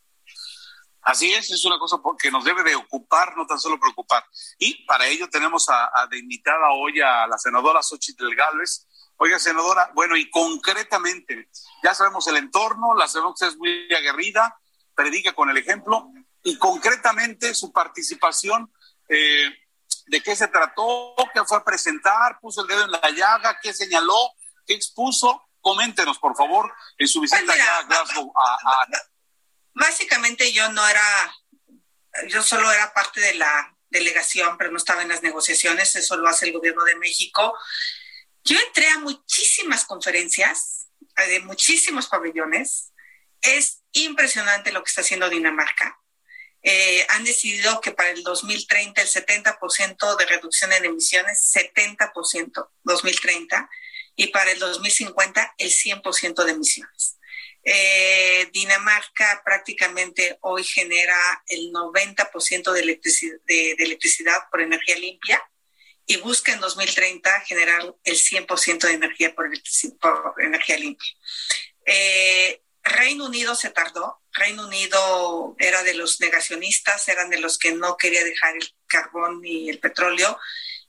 [1.03, 4.25] Así es, es una cosa que nos debe de ocupar, no tan solo preocupar.
[4.59, 8.87] Y para ello tenemos a, a de invitada hoy a la senadora Xochitl Gálvez.
[9.17, 11.49] Oiga, senadora, bueno, y concretamente,
[11.83, 14.61] ya sabemos el entorno, la senadora es muy aguerrida,
[14.95, 16.11] predica con el ejemplo,
[16.45, 18.73] y concretamente su participación,
[19.09, 19.51] eh,
[20.07, 21.15] ¿de qué se trató?
[21.35, 22.39] ¿Qué fue a presentar?
[22.41, 23.59] ¿Puso el dedo en la llaga?
[23.63, 24.33] ¿Qué señaló?
[24.67, 25.43] ¿Qué expuso?
[25.61, 28.33] Coméntenos, por favor, en su visita Pues mira, a Glasgow.
[28.37, 28.87] a- a-
[29.75, 31.35] Básicamente yo no era,
[32.29, 36.29] yo solo era parte de la delegación, pero no estaba en las negociaciones, eso lo
[36.29, 37.57] hace el gobierno de México.
[38.45, 42.93] Yo entré a muchísimas conferencias, de muchísimos pabellones.
[43.41, 46.01] Es impresionante lo que está haciendo Dinamarca.
[46.63, 53.71] Eh, han decidido que para el 2030 el 70% de reducción en emisiones, 70% 2030,
[54.17, 57.19] y para el 2050 el 100% de emisiones.
[57.63, 65.43] Eh, Dinamarca prácticamente hoy genera el 90% de electricidad, de, de electricidad por energía limpia
[66.07, 69.51] y busca en 2030 generar el 100% de energía por,
[70.01, 71.13] por energía limpia.
[71.85, 74.23] Eh, Reino Unido se tardó.
[74.33, 79.41] Reino Unido era de los negacionistas, eran de los que no quería dejar el carbón
[79.41, 80.39] ni el petróleo.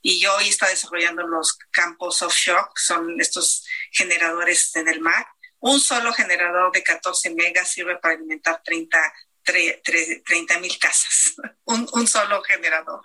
[0.02, 5.28] Y hoy está desarrollando los campos offshore, son estos generadores en el mar.
[5.60, 11.36] Un solo generador de 14 megas sirve para alimentar 30 mil casas,
[11.66, 13.02] un, un, solo generador.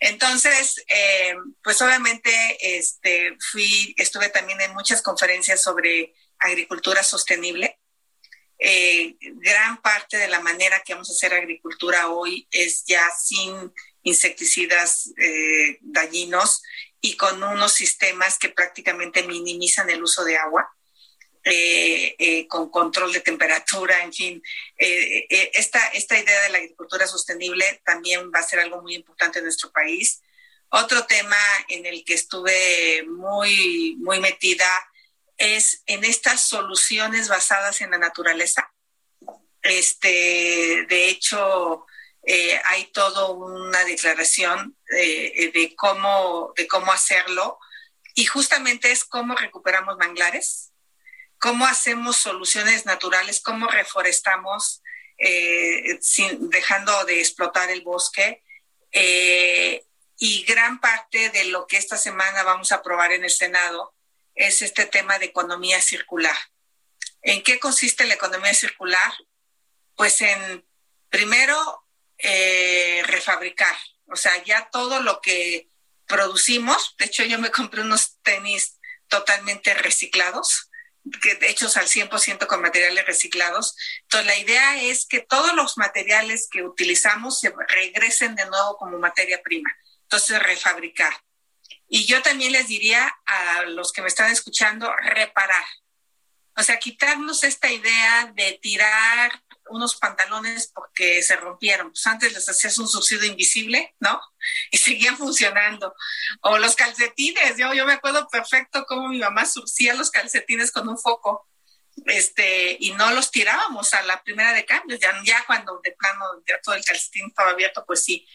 [0.00, 2.32] Entonces, eh, pues obviamente
[2.78, 7.78] este, fui, estuve también en muchas conferencias sobre agricultura sostenible.
[8.58, 13.72] Eh, gran parte de la manera que vamos a hacer agricultura hoy es ya sin
[14.04, 16.62] insecticidas eh, dañinos
[17.00, 20.70] y con unos sistemas que prácticamente minimizan el uso de agua.
[21.46, 24.42] Eh, eh, con control de temperatura, en fin.
[24.78, 29.44] esta, esta idea de la agricultura sostenible también va a ser algo muy importante en
[29.44, 30.22] nuestro país.
[30.70, 31.36] Otro tema
[31.68, 34.66] en el que estuve muy, muy metida
[35.36, 38.72] es en estas soluciones basadas en la naturaleza.
[39.62, 41.86] Este, de hecho,
[42.26, 47.58] eh, hay toda una declaración eh, de, cómo, de cómo hacerlo
[48.14, 50.72] y justamente es cómo recuperamos manglares,
[51.38, 54.82] cómo hacemos soluciones naturales, cómo reforestamos
[55.18, 58.42] eh, sin, dejando de explotar el bosque.
[60.16, 63.93] y gran parte de lo que esta semana vamos a aprobar en el Senado
[64.34, 66.36] es este tema de economía circular.
[67.22, 69.12] ¿En qué consiste la economía circular?
[69.94, 70.66] Pues en,
[71.08, 71.86] primero,
[72.18, 73.76] eh, refabricar.
[74.06, 75.70] O sea, ya todo lo que
[76.06, 80.70] producimos, de hecho yo me compré unos tenis totalmente reciclados,
[81.42, 83.76] hechos al 100% con materiales reciclados.
[84.02, 88.98] Entonces, la idea es que todos los materiales que utilizamos se regresen de nuevo como
[88.98, 89.70] materia prima.
[90.02, 91.12] Entonces, refabricar.
[91.88, 95.64] Y yo también les diría a los que me están escuchando, reparar.
[96.56, 99.32] O sea, quitarnos esta idea de tirar
[99.70, 101.90] unos pantalones porque se rompieron.
[101.90, 104.20] Pues antes les hacías un subsidio invisible, ¿no?
[104.70, 105.94] Y seguían funcionando.
[106.42, 110.88] O los calcetines, yo, yo me acuerdo perfecto cómo mi mamá surcía los calcetines con
[110.88, 111.48] un foco.
[112.06, 116.24] Este, y no los tirábamos a la primera de cambio, ya, ya cuando de plano
[116.46, 118.26] ya todo el calcetín estaba abierto, pues sí.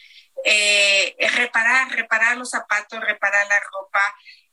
[0.44, 4.00] Eh, reparar, reparar los zapatos, reparar la ropa,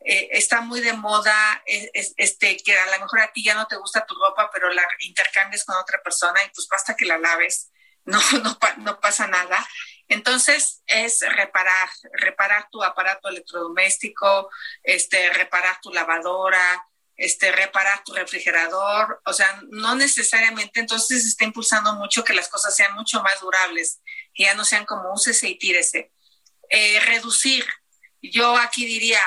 [0.05, 3.77] eh, está muy de moda, este, que a lo mejor a ti ya no te
[3.77, 7.71] gusta tu ropa, pero la intercambies con otra persona y pues basta que la laves,
[8.05, 9.67] no, no, no pasa nada.
[10.07, 14.49] Entonces es reparar, reparar tu aparato electrodoméstico,
[14.83, 21.93] este, reparar tu lavadora, este, reparar tu refrigerador, o sea, no necesariamente, entonces está impulsando
[21.95, 24.01] mucho que las cosas sean mucho más durables,
[24.37, 26.11] que ya no sean como úsese y tírese.
[26.69, 27.65] Eh, reducir,
[28.21, 29.19] yo aquí diría,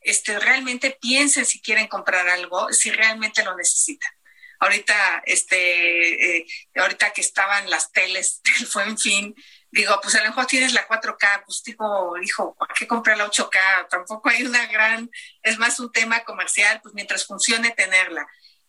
[0.00, 4.12] este, realmente piensen si quieren comprar algo, si realmente lo necesitan.
[4.60, 6.46] Ahorita, este, eh,
[6.76, 8.40] ahorita que estaban las teles
[8.74, 9.34] del en fin,
[9.72, 13.28] digo, pues a lo mejor tienes la 4K, pues digo, hijo, ¿por qué comprar la
[13.28, 13.88] 8K?
[13.90, 15.10] Tampoco hay una gran,
[15.42, 18.24] es más un tema comercial, pues mientras funcione tenerla.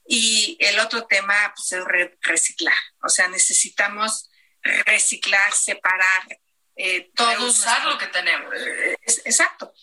[0.07, 1.83] Y el otro tema, pues es
[2.21, 2.75] reciclar.
[3.03, 4.31] O sea, necesitamos
[4.85, 6.39] reciclar, separar,
[6.75, 7.59] eh, todos.
[7.59, 8.53] Usar lo que tenemos.
[9.25, 9.73] Exacto.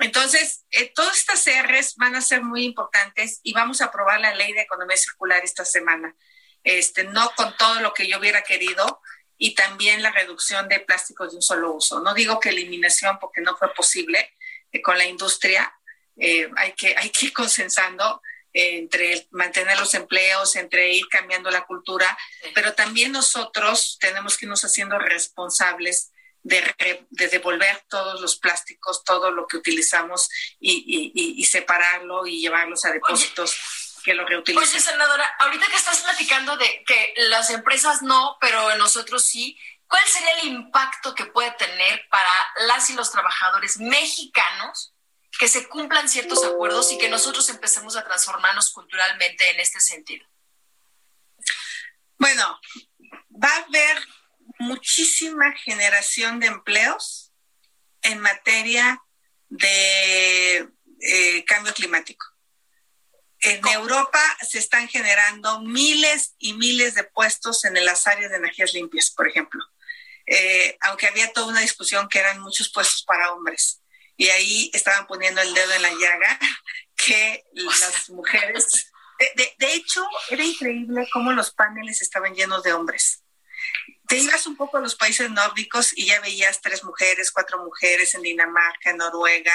[0.00, 4.34] Entonces, eh, todas estas CRs van a ser muy importantes y vamos a aprobar la
[4.34, 6.14] ley de economía circular esta semana.
[6.62, 9.00] Este, no con todo lo que yo hubiera querido
[9.36, 12.00] y también la reducción de plásticos de un solo uso.
[12.00, 14.36] No digo que eliminación porque no fue posible
[14.72, 15.72] eh, con la industria.
[16.16, 18.20] Eh, hay, que, hay que ir consensando
[18.52, 22.16] entre mantener los empleos, entre ir cambiando la cultura,
[22.54, 26.10] pero también nosotros tenemos que irnos haciendo responsables
[26.42, 33.56] de, devolver todos los plásticos, todo lo que utilizamos y, separarlo y llevarlos a depósitos.
[34.04, 34.66] que lo reutilicen.
[34.66, 40.06] Oye, senadora, ahorita que estás platicando de que las empresas no, pero nosotros sí, ¿cuál
[40.06, 42.32] sería el impacto que puede tener para
[42.66, 44.94] las y los trabajadores mexicanos
[45.38, 50.26] que se cumplan ciertos acuerdos y que nosotros empecemos a transformarnos culturalmente en este sentido?
[52.18, 52.60] Bueno,
[53.30, 54.02] va a haber
[54.58, 57.32] muchísima generación de empleos
[58.02, 59.00] en materia
[59.48, 60.68] de
[61.00, 62.26] eh, cambio climático.
[63.40, 68.74] En Europa se están generando miles y miles de puestos en las áreas de energías
[68.74, 69.64] limpias, por ejemplo.
[70.26, 73.80] Eh, aunque había toda una discusión que eran muchos puestos para hombres.
[74.18, 76.38] Y ahí estaban poniendo el dedo en la llaga
[76.94, 78.92] que las mujeres...
[79.34, 83.22] de hecho, era increíble cómo los paneles estaban llenos de hombres.
[84.06, 88.14] Te ibas un poco a los países nórdicos y ya veías tres mujeres, cuatro mujeres
[88.14, 89.52] en Dinamarca, en Noruega,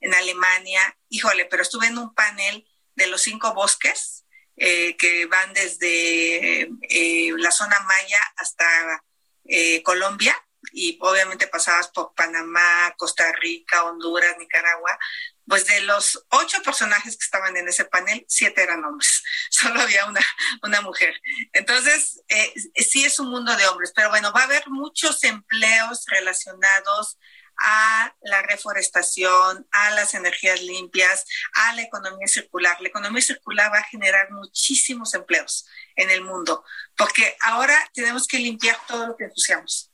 [0.00, 0.96] en Alemania.
[1.08, 4.24] Híjole, pero estuve en un panel de los cinco bosques
[4.56, 9.04] eh, que van desde eh, la zona maya hasta
[9.44, 10.34] eh, Colombia
[10.72, 14.98] y obviamente pasabas por Panamá, Costa Rica, Honduras, Nicaragua,
[15.46, 20.06] pues de los ocho personajes que estaban en ese panel, siete eran hombres, solo había
[20.06, 20.20] una,
[20.62, 21.14] una mujer.
[21.52, 26.04] Entonces, eh, sí es un mundo de hombres, pero bueno, va a haber muchos empleos
[26.06, 27.18] relacionados
[27.58, 32.80] a la reforestación, a las energías limpias, a la economía circular.
[32.80, 36.64] La economía circular va a generar muchísimos empleos en el mundo,
[36.96, 39.90] porque ahora tenemos que limpiar todo lo que ensuciamos.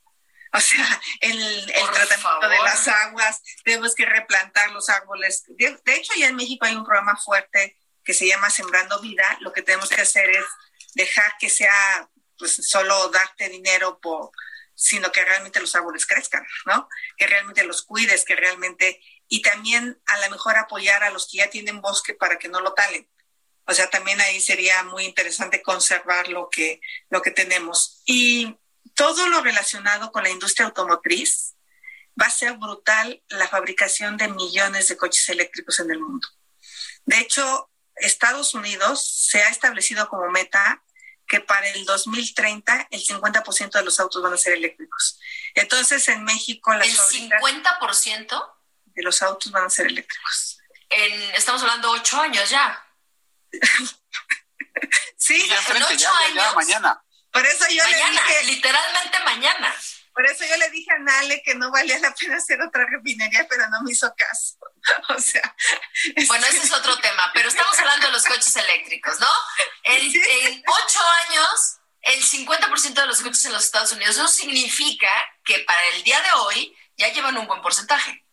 [0.53, 5.43] O sea, el, el tratamiento de las aguas, tenemos que replantar los árboles.
[5.47, 9.37] De, de, hecho, ya en México hay un programa fuerte que se llama Sembrando Vida.
[9.41, 10.45] Lo que tenemos que hacer es
[10.93, 14.31] dejar que sea pues solo darte dinero por
[14.75, 16.89] sino que realmente los árboles crezcan, ¿no?
[17.17, 21.37] Que realmente los cuides, que realmente y también a lo mejor apoyar a los que
[21.37, 23.09] ya tienen bosque para que no lo talen.
[23.65, 28.01] O sea, también ahí sería muy interesante conservar lo que, lo que tenemos.
[28.05, 28.57] Y
[28.93, 31.55] todo lo relacionado con la industria automotriz
[32.19, 36.27] va a ser brutal la fabricación de millones de coches eléctricos en el mundo.
[37.05, 40.83] De hecho, Estados Unidos se ha establecido como meta
[41.27, 45.19] que para el 2030 el 50% de los autos van a ser eléctricos.
[45.55, 46.73] Entonces, en México...
[46.73, 48.53] Las ¿El 50%?
[48.85, 50.59] De los autos van a ser eléctricos.
[50.89, 52.85] En, estamos hablando de ocho años ya.
[55.17, 56.35] sí, en ocho años.
[56.35, 57.02] Ya, mañana.
[57.33, 58.43] Por eso yo mañana, le dije...
[58.43, 59.75] Literalmente mañana.
[60.13, 63.47] Por eso yo le dije a Nale que no valía la pena hacer otra refinería,
[63.49, 64.57] pero no me hizo caso.
[65.09, 65.55] O sea.
[66.27, 69.27] Bueno, ese es otro tema, pero estamos hablando de los coches eléctricos, ¿no?
[69.83, 75.09] En, en ocho años, el 50% de los coches en los Estados Unidos, eso significa
[75.43, 78.23] que para el día de hoy ya llevan un buen porcentaje.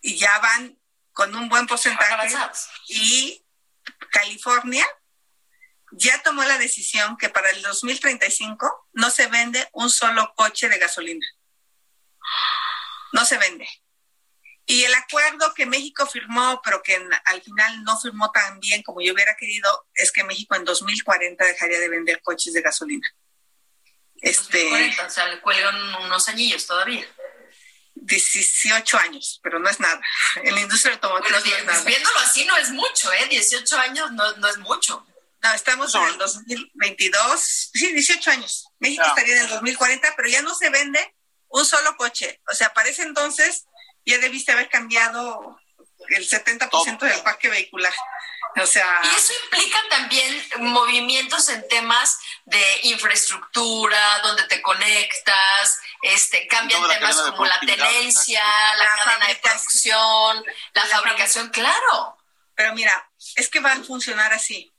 [0.00, 0.76] Y ya van
[1.12, 2.28] con un buen porcentaje.
[2.88, 3.44] Y
[4.10, 4.86] California
[5.96, 10.78] ya tomó la decisión que para el 2035 no se vende un solo coche de
[10.78, 11.26] gasolina.
[13.12, 13.66] No se vende.
[14.66, 19.00] Y el acuerdo que México firmó, pero que al final no firmó tan bien como
[19.00, 23.08] yo hubiera querido, es que México en 2040 dejaría de vender coches de gasolina.
[24.16, 27.06] Este, 2040, o sea, le cuelgan unos añillos todavía.
[27.94, 30.00] 18 años, pero no es nada.
[30.42, 31.84] En la industria automotriz no es nada.
[31.84, 33.26] Viéndolo así no es mucho, ¿eh?
[33.30, 35.06] 18 años no, no es mucho.
[35.46, 38.68] No, estamos en el 2022, sí, 18 años.
[38.80, 41.14] México estaría en el 2040, pero ya no se vende
[41.48, 42.40] un solo coche.
[42.50, 43.66] O sea, para ese entonces
[44.04, 45.56] ya debiste haber cambiado
[46.08, 47.92] el 70% del parque vehicular.
[48.60, 56.48] O sea, y eso implica también movimientos en temas de infraestructura, donde te conectas, este,
[56.48, 58.42] cambian temas como la tenencia,
[58.78, 62.16] la, cadena de producción, la, fabricación, claro.
[62.54, 64.72] Pero mira, es que va a funcionar así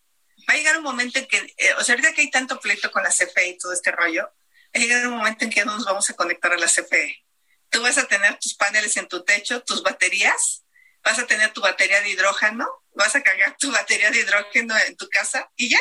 [0.47, 2.91] va a llegar un momento en que, eh, o sea, ahorita que hay tanto pleito
[2.91, 5.75] con la CFE y todo este rollo, va a llegar un momento en que no
[5.75, 7.25] nos vamos a conectar a la CFE.
[7.69, 10.63] Tú vas a tener tus paneles en tu techo, tus baterías,
[11.03, 14.95] vas a tener tu batería de hidrógeno, vas a cargar tu batería de hidrógeno en
[14.95, 15.79] tu casa y ya,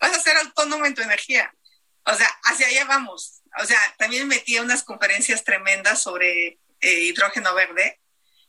[0.00, 1.54] vas a ser autónomo en tu energía.
[2.04, 3.42] O sea, hacia allá vamos.
[3.60, 8.00] O sea, también metí unas conferencias tremendas sobre eh, hidrógeno verde,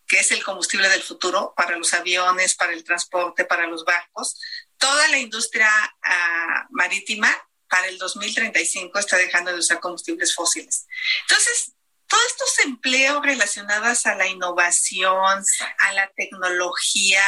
[0.07, 4.39] que es el combustible del futuro para los aviones, para el transporte, para los barcos,
[4.84, 7.29] toda la industria uh, marítima
[7.69, 10.86] para el 2035 está dejando de usar combustibles fósiles.
[11.21, 11.71] Entonces,
[12.05, 15.41] todos estos empleos relacionados a la innovación,
[15.77, 17.23] a la tecnología,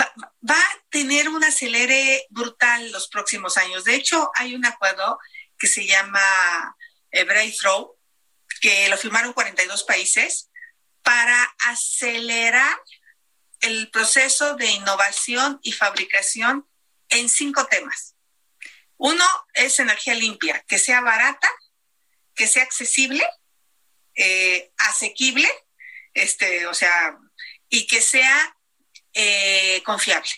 [0.00, 0.06] va,
[0.48, 3.82] a tener un acelere brutal los próximos años.
[3.82, 5.18] De hecho, hay un acuerdo
[5.58, 6.76] que se llama
[7.10, 7.96] eh, Breakthrough,
[8.60, 10.50] que lo firmaron 42 países
[11.02, 12.78] para acelerar
[13.60, 16.68] el proceso de innovación y fabricación
[17.08, 18.14] en cinco temas.
[18.96, 21.48] Uno es energía limpia, que sea barata,
[22.34, 23.24] que sea accesible,
[24.14, 25.48] eh, asequible,
[26.14, 27.18] este, o sea,
[27.68, 28.56] y que sea
[29.12, 30.30] eh, confiable.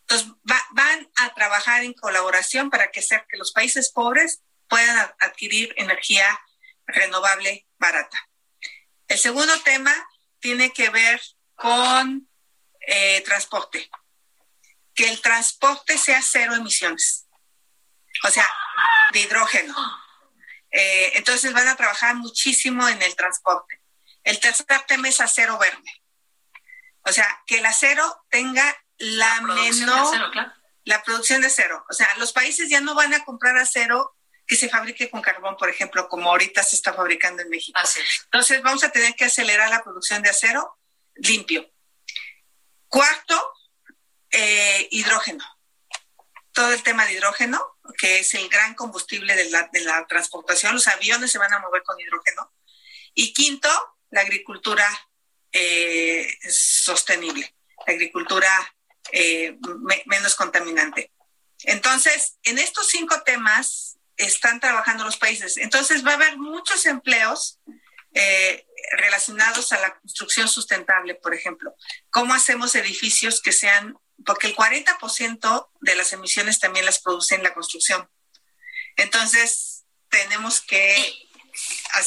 [0.00, 5.74] Entonces, van a trabajar en colaboración para que, sea, que los países pobres puedan adquirir
[5.76, 6.38] energía
[6.86, 8.28] renovable barata.
[9.08, 9.94] El segundo tema
[10.40, 11.20] tiene que ver
[11.54, 12.28] con
[12.86, 13.90] eh, transporte.
[14.94, 17.26] Que el transporte sea cero emisiones.
[18.24, 18.46] O sea,
[19.12, 19.74] de hidrógeno.
[20.70, 23.80] Eh, entonces van a trabajar muchísimo en el transporte.
[24.22, 26.02] El tercer tema es acero verde.
[27.02, 30.52] O sea, que el acero tenga la, menor...
[30.84, 31.84] La producción de cero.
[31.88, 34.14] O sea, los países ya no van a comprar acero
[34.46, 37.80] que se fabrique con carbón, por ejemplo, como ahorita se está fabricando en México.
[38.24, 40.78] Entonces vamos a tener que acelerar la producción de acero
[41.14, 41.70] limpio.
[42.94, 43.52] Cuarto,
[44.30, 45.44] eh, hidrógeno.
[46.52, 47.60] Todo el tema de hidrógeno,
[47.98, 50.74] que es el gran combustible de la, de la transportación.
[50.74, 52.52] Los aviones se van a mover con hidrógeno.
[53.12, 53.68] Y quinto,
[54.10, 54.86] la agricultura
[55.50, 58.48] eh, sostenible, la agricultura
[59.10, 59.58] eh,
[60.06, 61.10] menos contaminante.
[61.64, 65.56] Entonces, en estos cinco temas están trabajando los países.
[65.56, 67.58] Entonces, va a haber muchos empleos
[68.92, 71.74] relacionados a la construcción sustentable, por ejemplo.
[72.10, 77.42] ¿Cómo hacemos edificios que sean, porque el 40% de las emisiones también las produce en
[77.42, 78.08] la construcción.
[78.96, 81.24] Entonces, tenemos que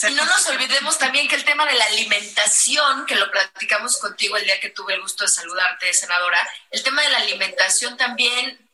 [0.09, 4.35] y no nos olvidemos también que el tema de la alimentación, que lo platicamos contigo
[4.35, 6.37] el día que tuve el gusto de saludarte, senadora,
[6.69, 8.69] el tema de la alimentación también,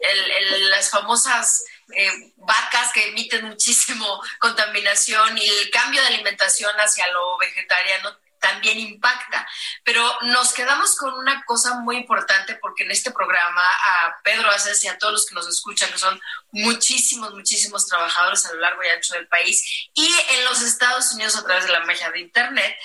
[0.72, 1.64] las famosas
[1.96, 8.78] eh, vacas que emiten muchísimo contaminación y el cambio de alimentación hacia lo vegetariano también
[8.78, 9.48] impacta.
[9.86, 14.84] Pero nos quedamos con una cosa muy importante porque en este programa a Pedro Aces
[14.84, 16.20] y a todos los que nos escuchan, que son
[16.52, 21.38] muchísimos, muchísimos trabajadores a lo largo y ancho del país y en los Estados Unidos
[21.38, 22.76] a través de la magia de Internet,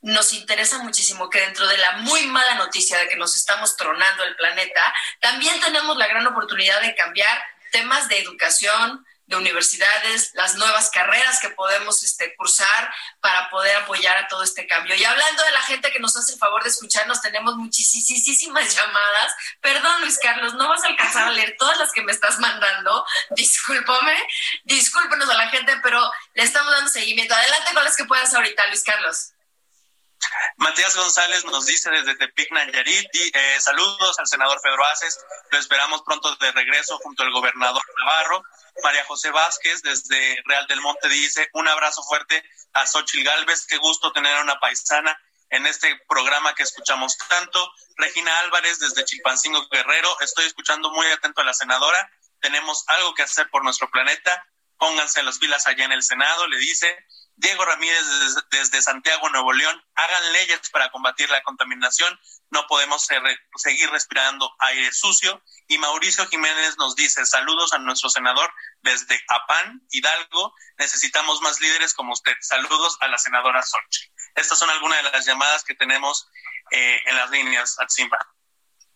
[0.00, 4.24] nos interesa muchísimo que dentro de la muy mala noticia de que nos estamos tronando
[4.24, 7.42] el planeta, también tenemos la gran oportunidad de cambiar
[7.74, 14.16] temas de educación, de universidades, las nuevas carreras que podemos este, cursar para poder apoyar
[14.16, 14.94] a todo este cambio.
[14.94, 19.32] Y hablando de la gente que nos hace el favor de escucharnos, tenemos muchísimas llamadas.
[19.60, 23.04] Perdón, Luis Carlos, no vas a alcanzar a leer todas las que me estás mandando.
[23.30, 24.16] Discúlpame,
[24.64, 26.00] discúlpenos a la gente, pero
[26.34, 27.34] le estamos dando seguimiento.
[27.34, 29.33] Adelante con las que puedas ahorita, Luis Carlos.
[30.56, 35.18] Matías González nos dice desde Tepic, Nayarit, y, eh, saludos al senador Pedro Aces,
[35.50, 38.44] lo esperamos pronto de regreso junto al gobernador Navarro.
[38.82, 43.76] María José Vázquez desde Real del Monte dice un abrazo fuerte a Xochil Galvez, qué
[43.78, 45.16] gusto tener a una paisana
[45.50, 47.72] en este programa que escuchamos tanto.
[47.96, 52.10] Regina Álvarez desde Chilpancingo Guerrero, estoy escuchando muy atento a la senadora,
[52.40, 54.44] tenemos algo que hacer por nuestro planeta,
[54.78, 56.98] pónganse las pilas allá en el Senado, le dice.
[57.36, 58.04] Diego Ramírez
[58.50, 62.18] desde, Santiago, Nuevo León, hagan leyes para combatir la contaminación,
[62.50, 63.06] no podemos
[63.56, 65.42] seguir respirando aire sucio.
[65.66, 71.92] Y Mauricio Jiménez nos dice, saludos a nuestro senador desde Apán, Hidalgo, necesitamos más líderes
[71.94, 72.34] como usted.
[72.40, 74.12] Saludos a la senadora Sorche.
[74.36, 76.28] Estas son algunas de las llamadas que tenemos
[76.70, 78.18] eh, en las líneas, Atsimba.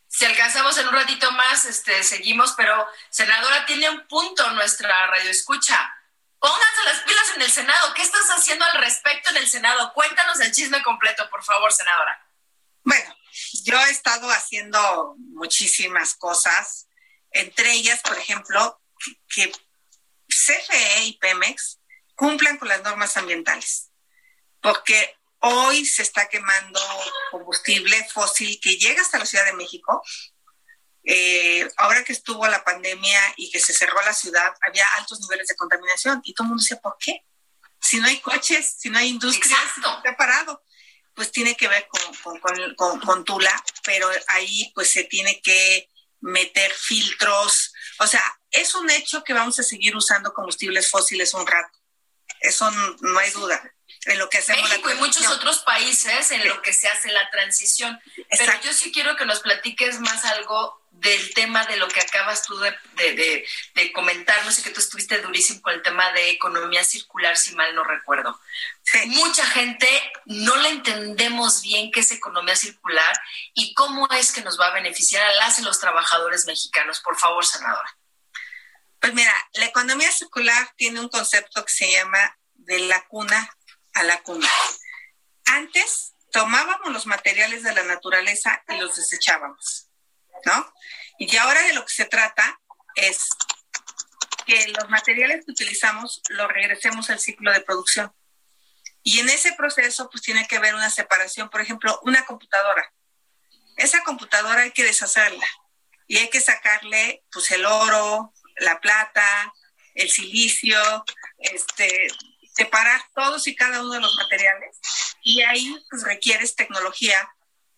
[0.07, 5.31] Si alcanzamos en un ratito más, este, seguimos, pero senadora, tiene un punto nuestra radio
[5.31, 5.98] escucha
[6.41, 7.95] Pónganse las pilas en el Senado.
[7.95, 9.93] ¿Qué estás haciendo al respecto en el Senado?
[9.93, 12.27] Cuéntanos el chisme completo, por favor, senadora.
[12.85, 13.17] Bueno,
[13.65, 16.89] yo he estado haciendo muchísimas cosas,
[17.33, 18.81] entre ellas, por ejemplo,
[19.29, 19.53] que
[20.29, 21.79] CFE y Pemex
[22.15, 23.91] cumplan con las normas ambientales,
[24.61, 26.81] porque hoy se está quemando
[27.31, 30.03] combustible fósil que llega hasta la Ciudad de México
[31.11, 35.49] eh, ahora que estuvo la pandemia y que se cerró la ciudad, había altos niveles
[35.49, 37.25] de contaminación y todo el mundo decía, ¿por qué?
[37.81, 40.63] Si no hay coches, si no hay industria, está parado.
[41.15, 45.89] Pues tiene que ver con, con, con, Tula, pero ahí pues se tiene que
[46.21, 47.73] meter filtros.
[48.01, 51.79] O sea, es un hecho que vamos a seguir usando combustibles fósiles un rato.
[52.41, 53.63] Eso no hay duda
[54.05, 57.31] en lo que hacemos México y muchos otros países en lo que se hace la
[57.31, 57.99] transición.
[58.29, 62.43] Pero yo sí quiero que nos platiques más algo del tema de lo que acabas
[62.43, 62.75] tú de,
[63.75, 67.55] de, comentar, no sé que tú estuviste durísimo con el tema de economía circular, si
[67.55, 68.39] mal no recuerdo.
[69.07, 69.89] Mucha gente
[70.27, 73.17] no le entendemos bien qué es economía circular
[73.55, 77.01] y cómo es que nos va a beneficiar a las y los trabajadores mexicanos.
[77.01, 77.97] Por favor, senadora.
[79.01, 83.57] Pues mira, la economía circular tiene un concepto que se llama de la cuna
[83.95, 84.49] a la cuna.
[85.45, 89.88] Antes tomábamos los materiales de la naturaleza y los desechábamos,
[90.45, 90.75] ¿no?
[91.19, 92.61] Y ahora de lo que se trata
[92.95, 93.29] es
[94.47, 98.13] que los materiales que utilizamos los regresemos al ciclo de producción.
[99.03, 101.49] Y en ese proceso, pues tiene que haber una separación.
[101.51, 102.93] Por ejemplo, una computadora.
[103.77, 105.47] Esa computadora hay que deshacerla
[106.07, 109.53] y hay que sacarle, pues, el oro, la plata,
[109.95, 111.05] el silicio,
[111.39, 112.09] este,
[112.55, 114.79] separar todos y cada uno de los materiales
[115.23, 117.33] y ahí pues requieres tecnología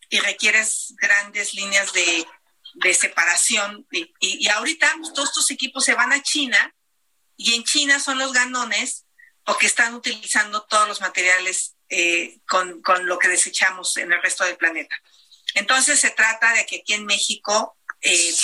[0.08, 2.26] y requieres grandes líneas de,
[2.92, 6.74] separación y, y, ahorita todos estos equipos se van a China
[7.36, 9.06] y en China son los ganones
[9.44, 14.56] porque están utilizando todos los materiales eh, con, lo que desechamos en el resto del
[14.56, 14.94] planeta.
[15.54, 18.34] Entonces se trata de que aquí en México eh,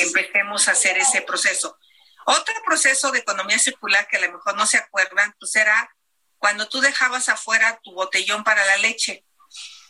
[0.00, 1.76] empecemos a hacer ese proceso.
[2.24, 5.94] Otro proceso de economía circular que a lo mejor no se acuerdan, pues era
[6.38, 9.26] cuando tú dejabas afuera tu botellón para la leche,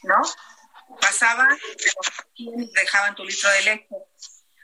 [0.02, 0.20] ¿no?
[1.00, 1.58] Pasaban,
[2.72, 3.88] dejaban tu litro de leche.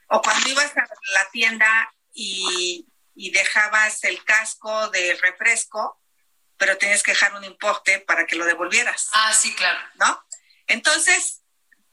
[0.08, 6.00] O cuando ibas a la tienda y, y dejabas el casco de refresco,
[6.56, 9.08] pero tenías que dejar un importe para que lo devolvieras.
[9.12, 9.80] Ah, sí, claro.
[9.96, 10.24] ¿No?
[10.66, 11.42] Entonces,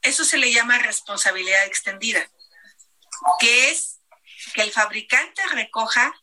[0.01, 2.29] eso se le llama responsabilidad extendida,
[3.39, 3.99] que es
[4.53, 6.13] que el fabricante recoja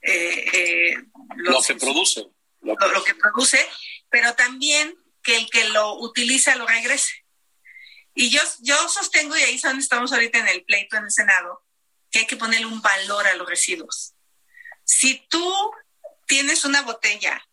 [0.00, 0.96] eh, eh,
[1.36, 2.26] lo que produce.
[2.60, 3.68] Lo, que produce,
[4.10, 4.96] pero también
[5.26, 7.26] que el que lo utiliza lo regrese.
[8.14, 11.10] Y yo, yo sostengo, y ahí es donde estamos ahorita en el pleito en el
[11.10, 11.62] Senado,
[12.10, 14.14] que hay que ponerle un valor a los residuos.
[14.84, 15.70] Si tú
[16.26, 17.46] tienes una botella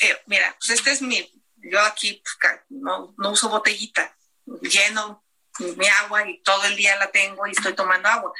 [0.00, 4.16] eh, mira, pues este es mi, yo aquí pues, no, no uso botellita,
[4.62, 5.24] lleno
[5.76, 8.32] mi agua y todo el día la tengo y estoy tomando agua.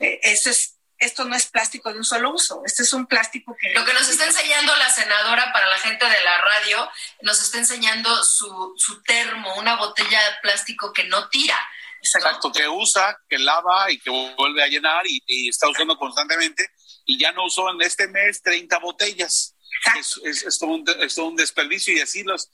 [0.00, 3.56] Eh, eso es, esto no es plástico de un solo uso, este es un plástico
[3.58, 3.72] que...
[3.72, 6.90] Lo que nos está enseñando la senadora para la gente de la radio,
[7.22, 11.58] nos está enseñando su, su termo, una botella de plástico que no tira.
[12.02, 16.70] Exacto, que usa, que lava y que vuelve a llenar y, está usando constantemente
[17.04, 19.54] y ya no usó en este mes 30 botellas.
[19.98, 22.50] Es, es, todo un, es, todo un, desperdicio y así los,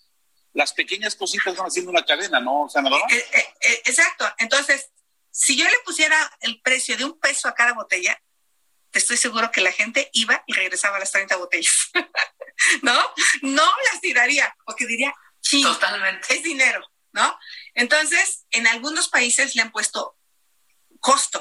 [0.53, 3.05] las pequeñas cositas van haciendo una cadena, ¿no, senadora?
[3.11, 4.25] Eh, eh, eh, exacto.
[4.39, 4.91] Entonces,
[5.31, 8.21] si yo le pusiera el precio de un peso a cada botella,
[8.93, 11.91] estoy seguro que la gente iba y regresaba a las 30 botellas.
[12.83, 12.99] ¿No?
[13.43, 16.35] No las tiraría, porque diría, sí, Totalmente.
[16.35, 17.39] es dinero, ¿no?
[17.75, 20.17] Entonces, en algunos países le han puesto
[21.01, 21.41] costo.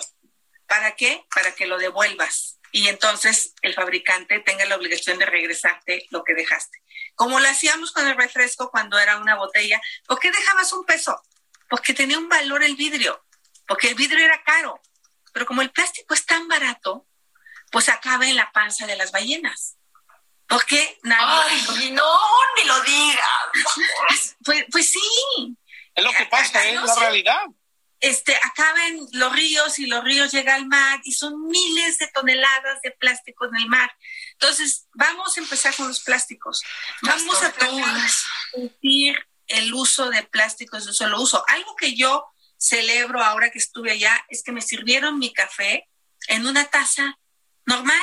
[0.68, 1.26] ¿Para qué?
[1.34, 2.60] Para que lo devuelvas.
[2.72, 6.84] Y entonces el fabricante tenga la obligación de regresarte lo que dejaste.
[7.16, 9.82] Como lo hacíamos con el refresco cuando era una botella.
[10.06, 11.22] ¿Por qué dejabas un peso?
[11.70, 13.26] Porque tenía un valor el vidrio,
[13.66, 14.82] porque el vidrio era caro.
[15.32, 17.08] Pero como el plástico es tan barato,
[17.72, 19.78] pues acaba en la panza de las ballenas.
[20.48, 21.00] ¿Por qué?
[21.04, 22.20] Ay, no,
[22.58, 24.36] ni lo digas.
[24.44, 25.58] Pues, pues, sí.
[25.96, 27.46] Es lo que pasa, es la realidad.
[28.00, 32.08] Este, acaba en los ríos y los ríos llegan al mar y son miles de
[32.08, 33.92] toneladas de plástico en el mar.
[34.34, 36.62] Entonces, vamos a empezar con los plásticos.
[37.02, 41.44] Vamos a reducir el uso de plásticos de solo uso.
[41.48, 45.90] Algo que yo celebro ahora que estuve allá es que me sirvieron mi café
[46.28, 47.18] en una taza
[47.66, 48.02] normal.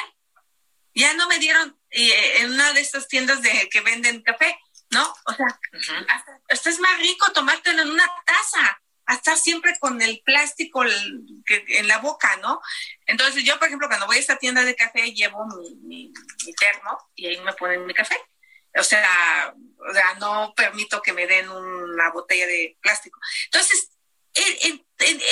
[0.94, 4.58] Ya no me dieron eh, en una de estas tiendas de que venden café,
[4.90, 5.14] ¿no?
[5.24, 5.46] O sea,
[6.08, 11.88] hasta, es más rico tomártelo en una taza, a estar siempre con el plástico en
[11.88, 12.60] la boca, ¿no?
[13.06, 15.44] Entonces yo, por ejemplo, cuando voy a esta tienda de café, llevo
[15.82, 16.12] mi,
[16.58, 18.16] termo y ahí me ponen mi café.
[18.78, 23.18] O sea, o sea, no permito que me den una botella de plástico.
[23.46, 23.90] Entonces,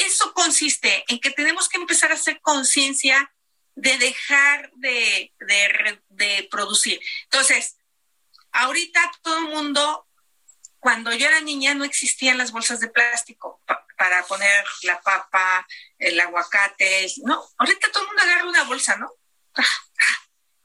[0.06, 3.32] eso consiste en que tenemos que empezar a hacer conciencia
[3.74, 7.00] de dejar de, de, producir.
[7.24, 7.76] Entonces,
[8.52, 10.06] ahorita todo el mundo,
[10.78, 13.60] cuando yo era niña no existían las bolsas de plástico
[13.96, 15.66] para poner la papa,
[15.98, 19.10] el aguacate, no, ahorita todo el mundo agarra una bolsa, ¿no?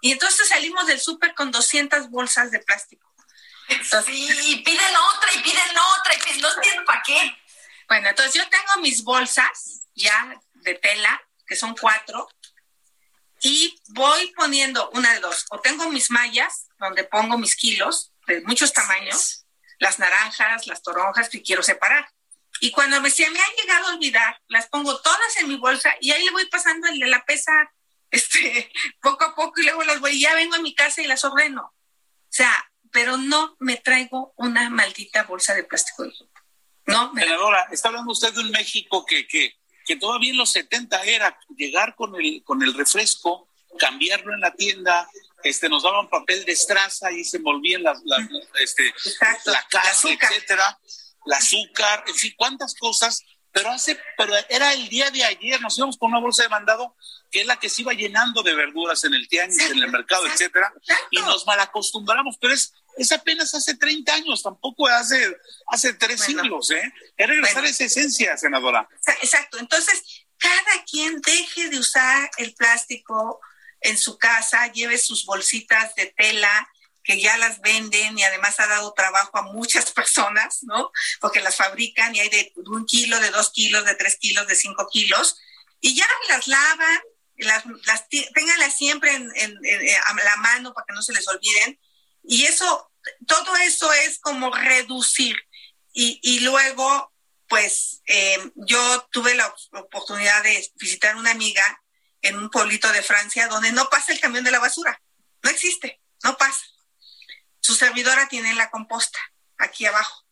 [0.01, 3.11] Y entonces salimos del súper con 200 bolsas de plástico.
[4.05, 7.37] sí, piden otra y piden otra y piden, no entiendo para qué.
[7.87, 12.27] Bueno, entonces yo tengo mis bolsas ya de tela, que son cuatro,
[13.41, 15.45] y voy poniendo una de dos.
[15.51, 19.45] O tengo mis mallas, donde pongo mis kilos de muchos tamaños,
[19.79, 22.09] las naranjas, las toronjas que quiero separar.
[22.61, 25.93] Y cuando me, se me ha llegado a olvidar, las pongo todas en mi bolsa
[25.99, 27.51] y ahí le voy pasando el de la pesa
[28.11, 28.71] este,
[29.01, 31.25] poco a poco y luego las voy, y ya vengo a mi casa y las
[31.25, 31.63] ordeno.
[31.63, 36.05] O sea, pero no me traigo una maldita bolsa de plástico.
[36.85, 41.03] No, Senadora, está hablando usted de un México que, que que todavía en los 70
[41.03, 45.07] era llegar con el, con el refresco, cambiarlo en la tienda,
[45.43, 48.01] este, nos daban papel de estraza y se envolvían las,
[48.59, 48.93] este,
[49.45, 50.79] la carne, etcétera,
[51.25, 53.21] el azúcar, en fin, cuántas cosas,
[53.51, 56.95] pero hace, pero era el día de ayer, nos íbamos con una bolsa de mandado
[57.31, 60.25] que es la que se iba llenando de verduras en el tianguis, en el mercado,
[60.27, 60.73] etcétera,
[61.11, 65.37] y nos malacostumbramos, pero es es apenas hace 30 años, tampoco hace,
[65.67, 66.93] hace tres siglos, ¿eh?
[67.17, 68.87] Es regresar a esa esencia, senadora.
[69.21, 73.39] Exacto, entonces cada quien deje de usar el plástico
[73.81, 76.69] en su casa, lleve sus bolsitas de tela
[77.03, 80.91] que ya las venden y además ha dado trabajo a muchas personas, ¿no?
[81.21, 84.55] Porque las fabrican y hay de un kilo, de dos kilos, de tres kilos, de
[84.55, 85.37] cinco kilos,
[85.79, 86.99] y ya las lavan,
[87.37, 89.29] las, las ténganlas siempre en,
[90.05, 91.79] a la mano para que no se les olviden,
[92.27, 92.91] y eso,
[93.27, 95.37] todo eso es como reducir.
[95.93, 97.13] Y, y luego,
[97.47, 101.81] pues eh, yo tuve la oportunidad de visitar una amiga
[102.21, 105.01] en un pueblito de Francia donde no pasa el camión de la basura.
[105.43, 106.65] No existe, no pasa.
[107.59, 109.19] Su servidora tiene la composta
[109.57, 110.25] aquí abajo.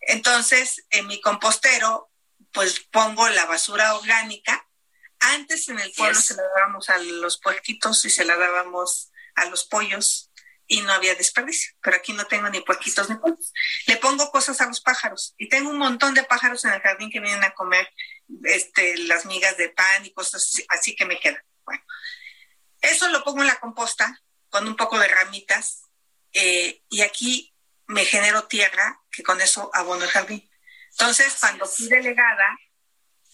[0.00, 2.10] Entonces, en mi compostero,
[2.52, 4.68] pues pongo la basura orgánica.
[5.18, 9.46] Antes en el pueblo se la dábamos a los puerquitos y se la dábamos a
[9.46, 10.30] los pollos
[10.66, 13.52] y no había desperdicio, pero aquí no tengo ni puerquitos ni pollos.
[13.86, 17.10] Le pongo cosas a los pájaros y tengo un montón de pájaros en el jardín
[17.10, 17.88] que vienen a comer
[18.44, 21.42] este, las migas de pan y cosas así, que me quedan.
[21.64, 21.82] Bueno,
[22.80, 25.82] eso lo pongo en la composta con un poco de ramitas
[26.32, 27.54] eh, y aquí
[27.86, 30.48] me genero tierra que con eso abono el jardín.
[30.92, 32.56] Entonces, cuando fui delegada,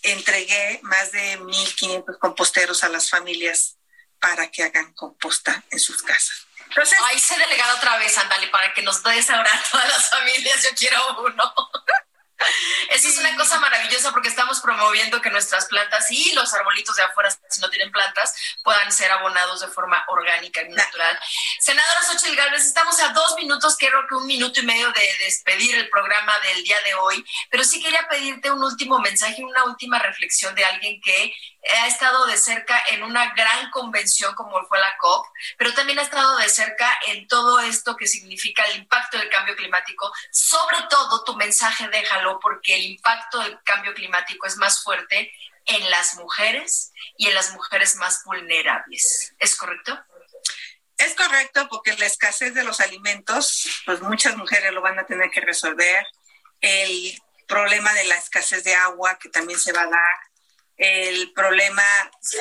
[0.02, 3.78] entregué más de 1.500 composteros a las familias
[4.18, 6.46] para que hagan composta en sus casas.
[6.70, 10.08] Entonces, Ay, se delegado otra vez, Andali, para que nos des ahora a todas las
[10.08, 10.62] familias.
[10.62, 11.54] Yo quiero uno.
[12.90, 17.02] Eso es una cosa maravillosa porque estamos promoviendo que nuestras plantas y los arbolitos de
[17.02, 21.18] afuera, si no tienen plantas, puedan ser abonados de forma orgánica y natural.
[21.60, 25.74] Senadora Xochitl Gálvez, estamos a dos minutos, creo que un minuto y medio de despedir
[25.76, 29.98] el programa del día de hoy, pero sí quería pedirte un último mensaje, una última
[29.98, 31.34] reflexión de alguien que
[31.82, 35.26] ha estado de cerca en una gran convención como fue la COP,
[35.58, 39.56] pero también ha estado de cerca en todo esto que significa el impacto del cambio
[39.56, 40.10] climático.
[40.30, 45.32] Sobre todo tu mensaje déjalo porque el impacto del cambio climático es más fuerte
[45.66, 49.34] en las mujeres y en las mujeres más vulnerables.
[49.38, 49.98] ¿Es correcto?
[50.96, 55.30] Es correcto porque la escasez de los alimentos, pues muchas mujeres lo van a tener
[55.30, 56.06] que resolver.
[56.60, 60.29] El problema de la escasez de agua que también se va a dar
[60.80, 61.84] el problema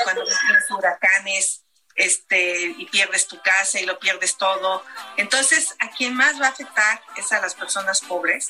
[0.05, 1.63] cuando tienes huracanes
[1.95, 4.83] este, y pierdes tu casa y lo pierdes todo.
[5.17, 8.47] Entonces, a quien más va a afectar es a las personas pobres.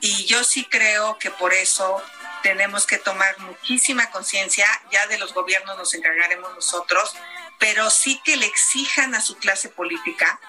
[0.00, 2.02] Y yo sí creo que por eso
[2.42, 7.14] tenemos que tomar muchísima conciencia, ya de los gobiernos nos encargaremos nosotros,
[7.60, 10.40] pero sí que le exijan a su clase política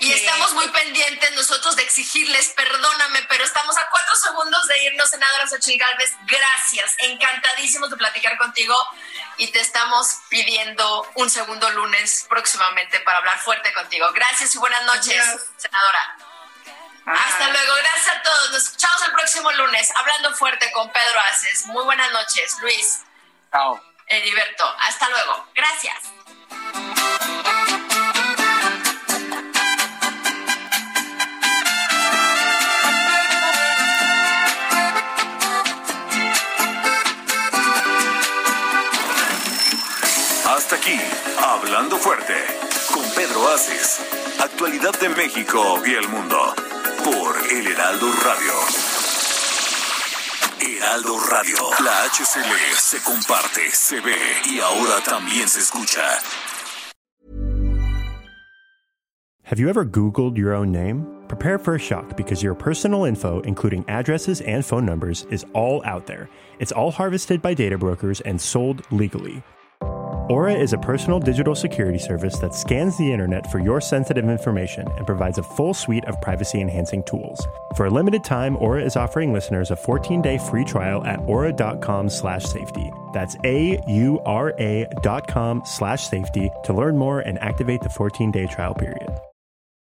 [0.00, 5.10] y estamos muy pendientes nosotros de exigirles, perdóname, pero estamos a cuatro segundos de irnos,
[5.10, 6.12] senadora Xochitl Galvez.
[6.22, 8.76] Gracias, encantadísimos de platicar contigo
[9.38, 14.10] y te estamos pidiendo un segundo lunes próximamente para hablar fuerte contigo.
[14.12, 15.24] Gracias y buenas noches,
[15.56, 16.16] senadora.
[17.06, 18.50] Hasta luego, gracias a todos.
[18.50, 21.66] Nos escuchamos el próximo lunes, hablando fuerte con Pedro Aces.
[21.66, 23.00] Muy buenas noches, Luis.
[23.50, 23.82] Chao.
[24.06, 25.48] Heriberto, hasta luego.
[25.54, 26.17] Gracias.
[42.00, 42.34] Fuerte,
[42.94, 44.00] con Pedro Aces.
[44.40, 46.36] Actualidad de México y el mundo.
[47.04, 48.52] Por El Heraldo Radio.
[50.60, 51.56] Heraldo Radio.
[51.84, 54.16] La HCL se comparte, se ve
[54.48, 56.02] y ahora también se escucha.
[59.42, 61.06] Have you ever Googled your own name?
[61.26, 65.82] Prepare for a shock because your personal info, including addresses and phone numbers, is all
[65.84, 66.28] out there.
[66.60, 69.42] It's all harvested by data brokers and sold legally.
[70.30, 74.86] Aura is a personal digital security service that scans the internet for your sensitive information
[74.98, 77.40] and provides a full suite of privacy enhancing tools.
[77.76, 82.44] For a limited time, Aura is offering listeners a 14-day free trial at aura.com slash
[82.44, 82.92] safety.
[83.14, 89.08] That's A-U-R-A dot com slash safety to learn more and activate the 14-day trial period.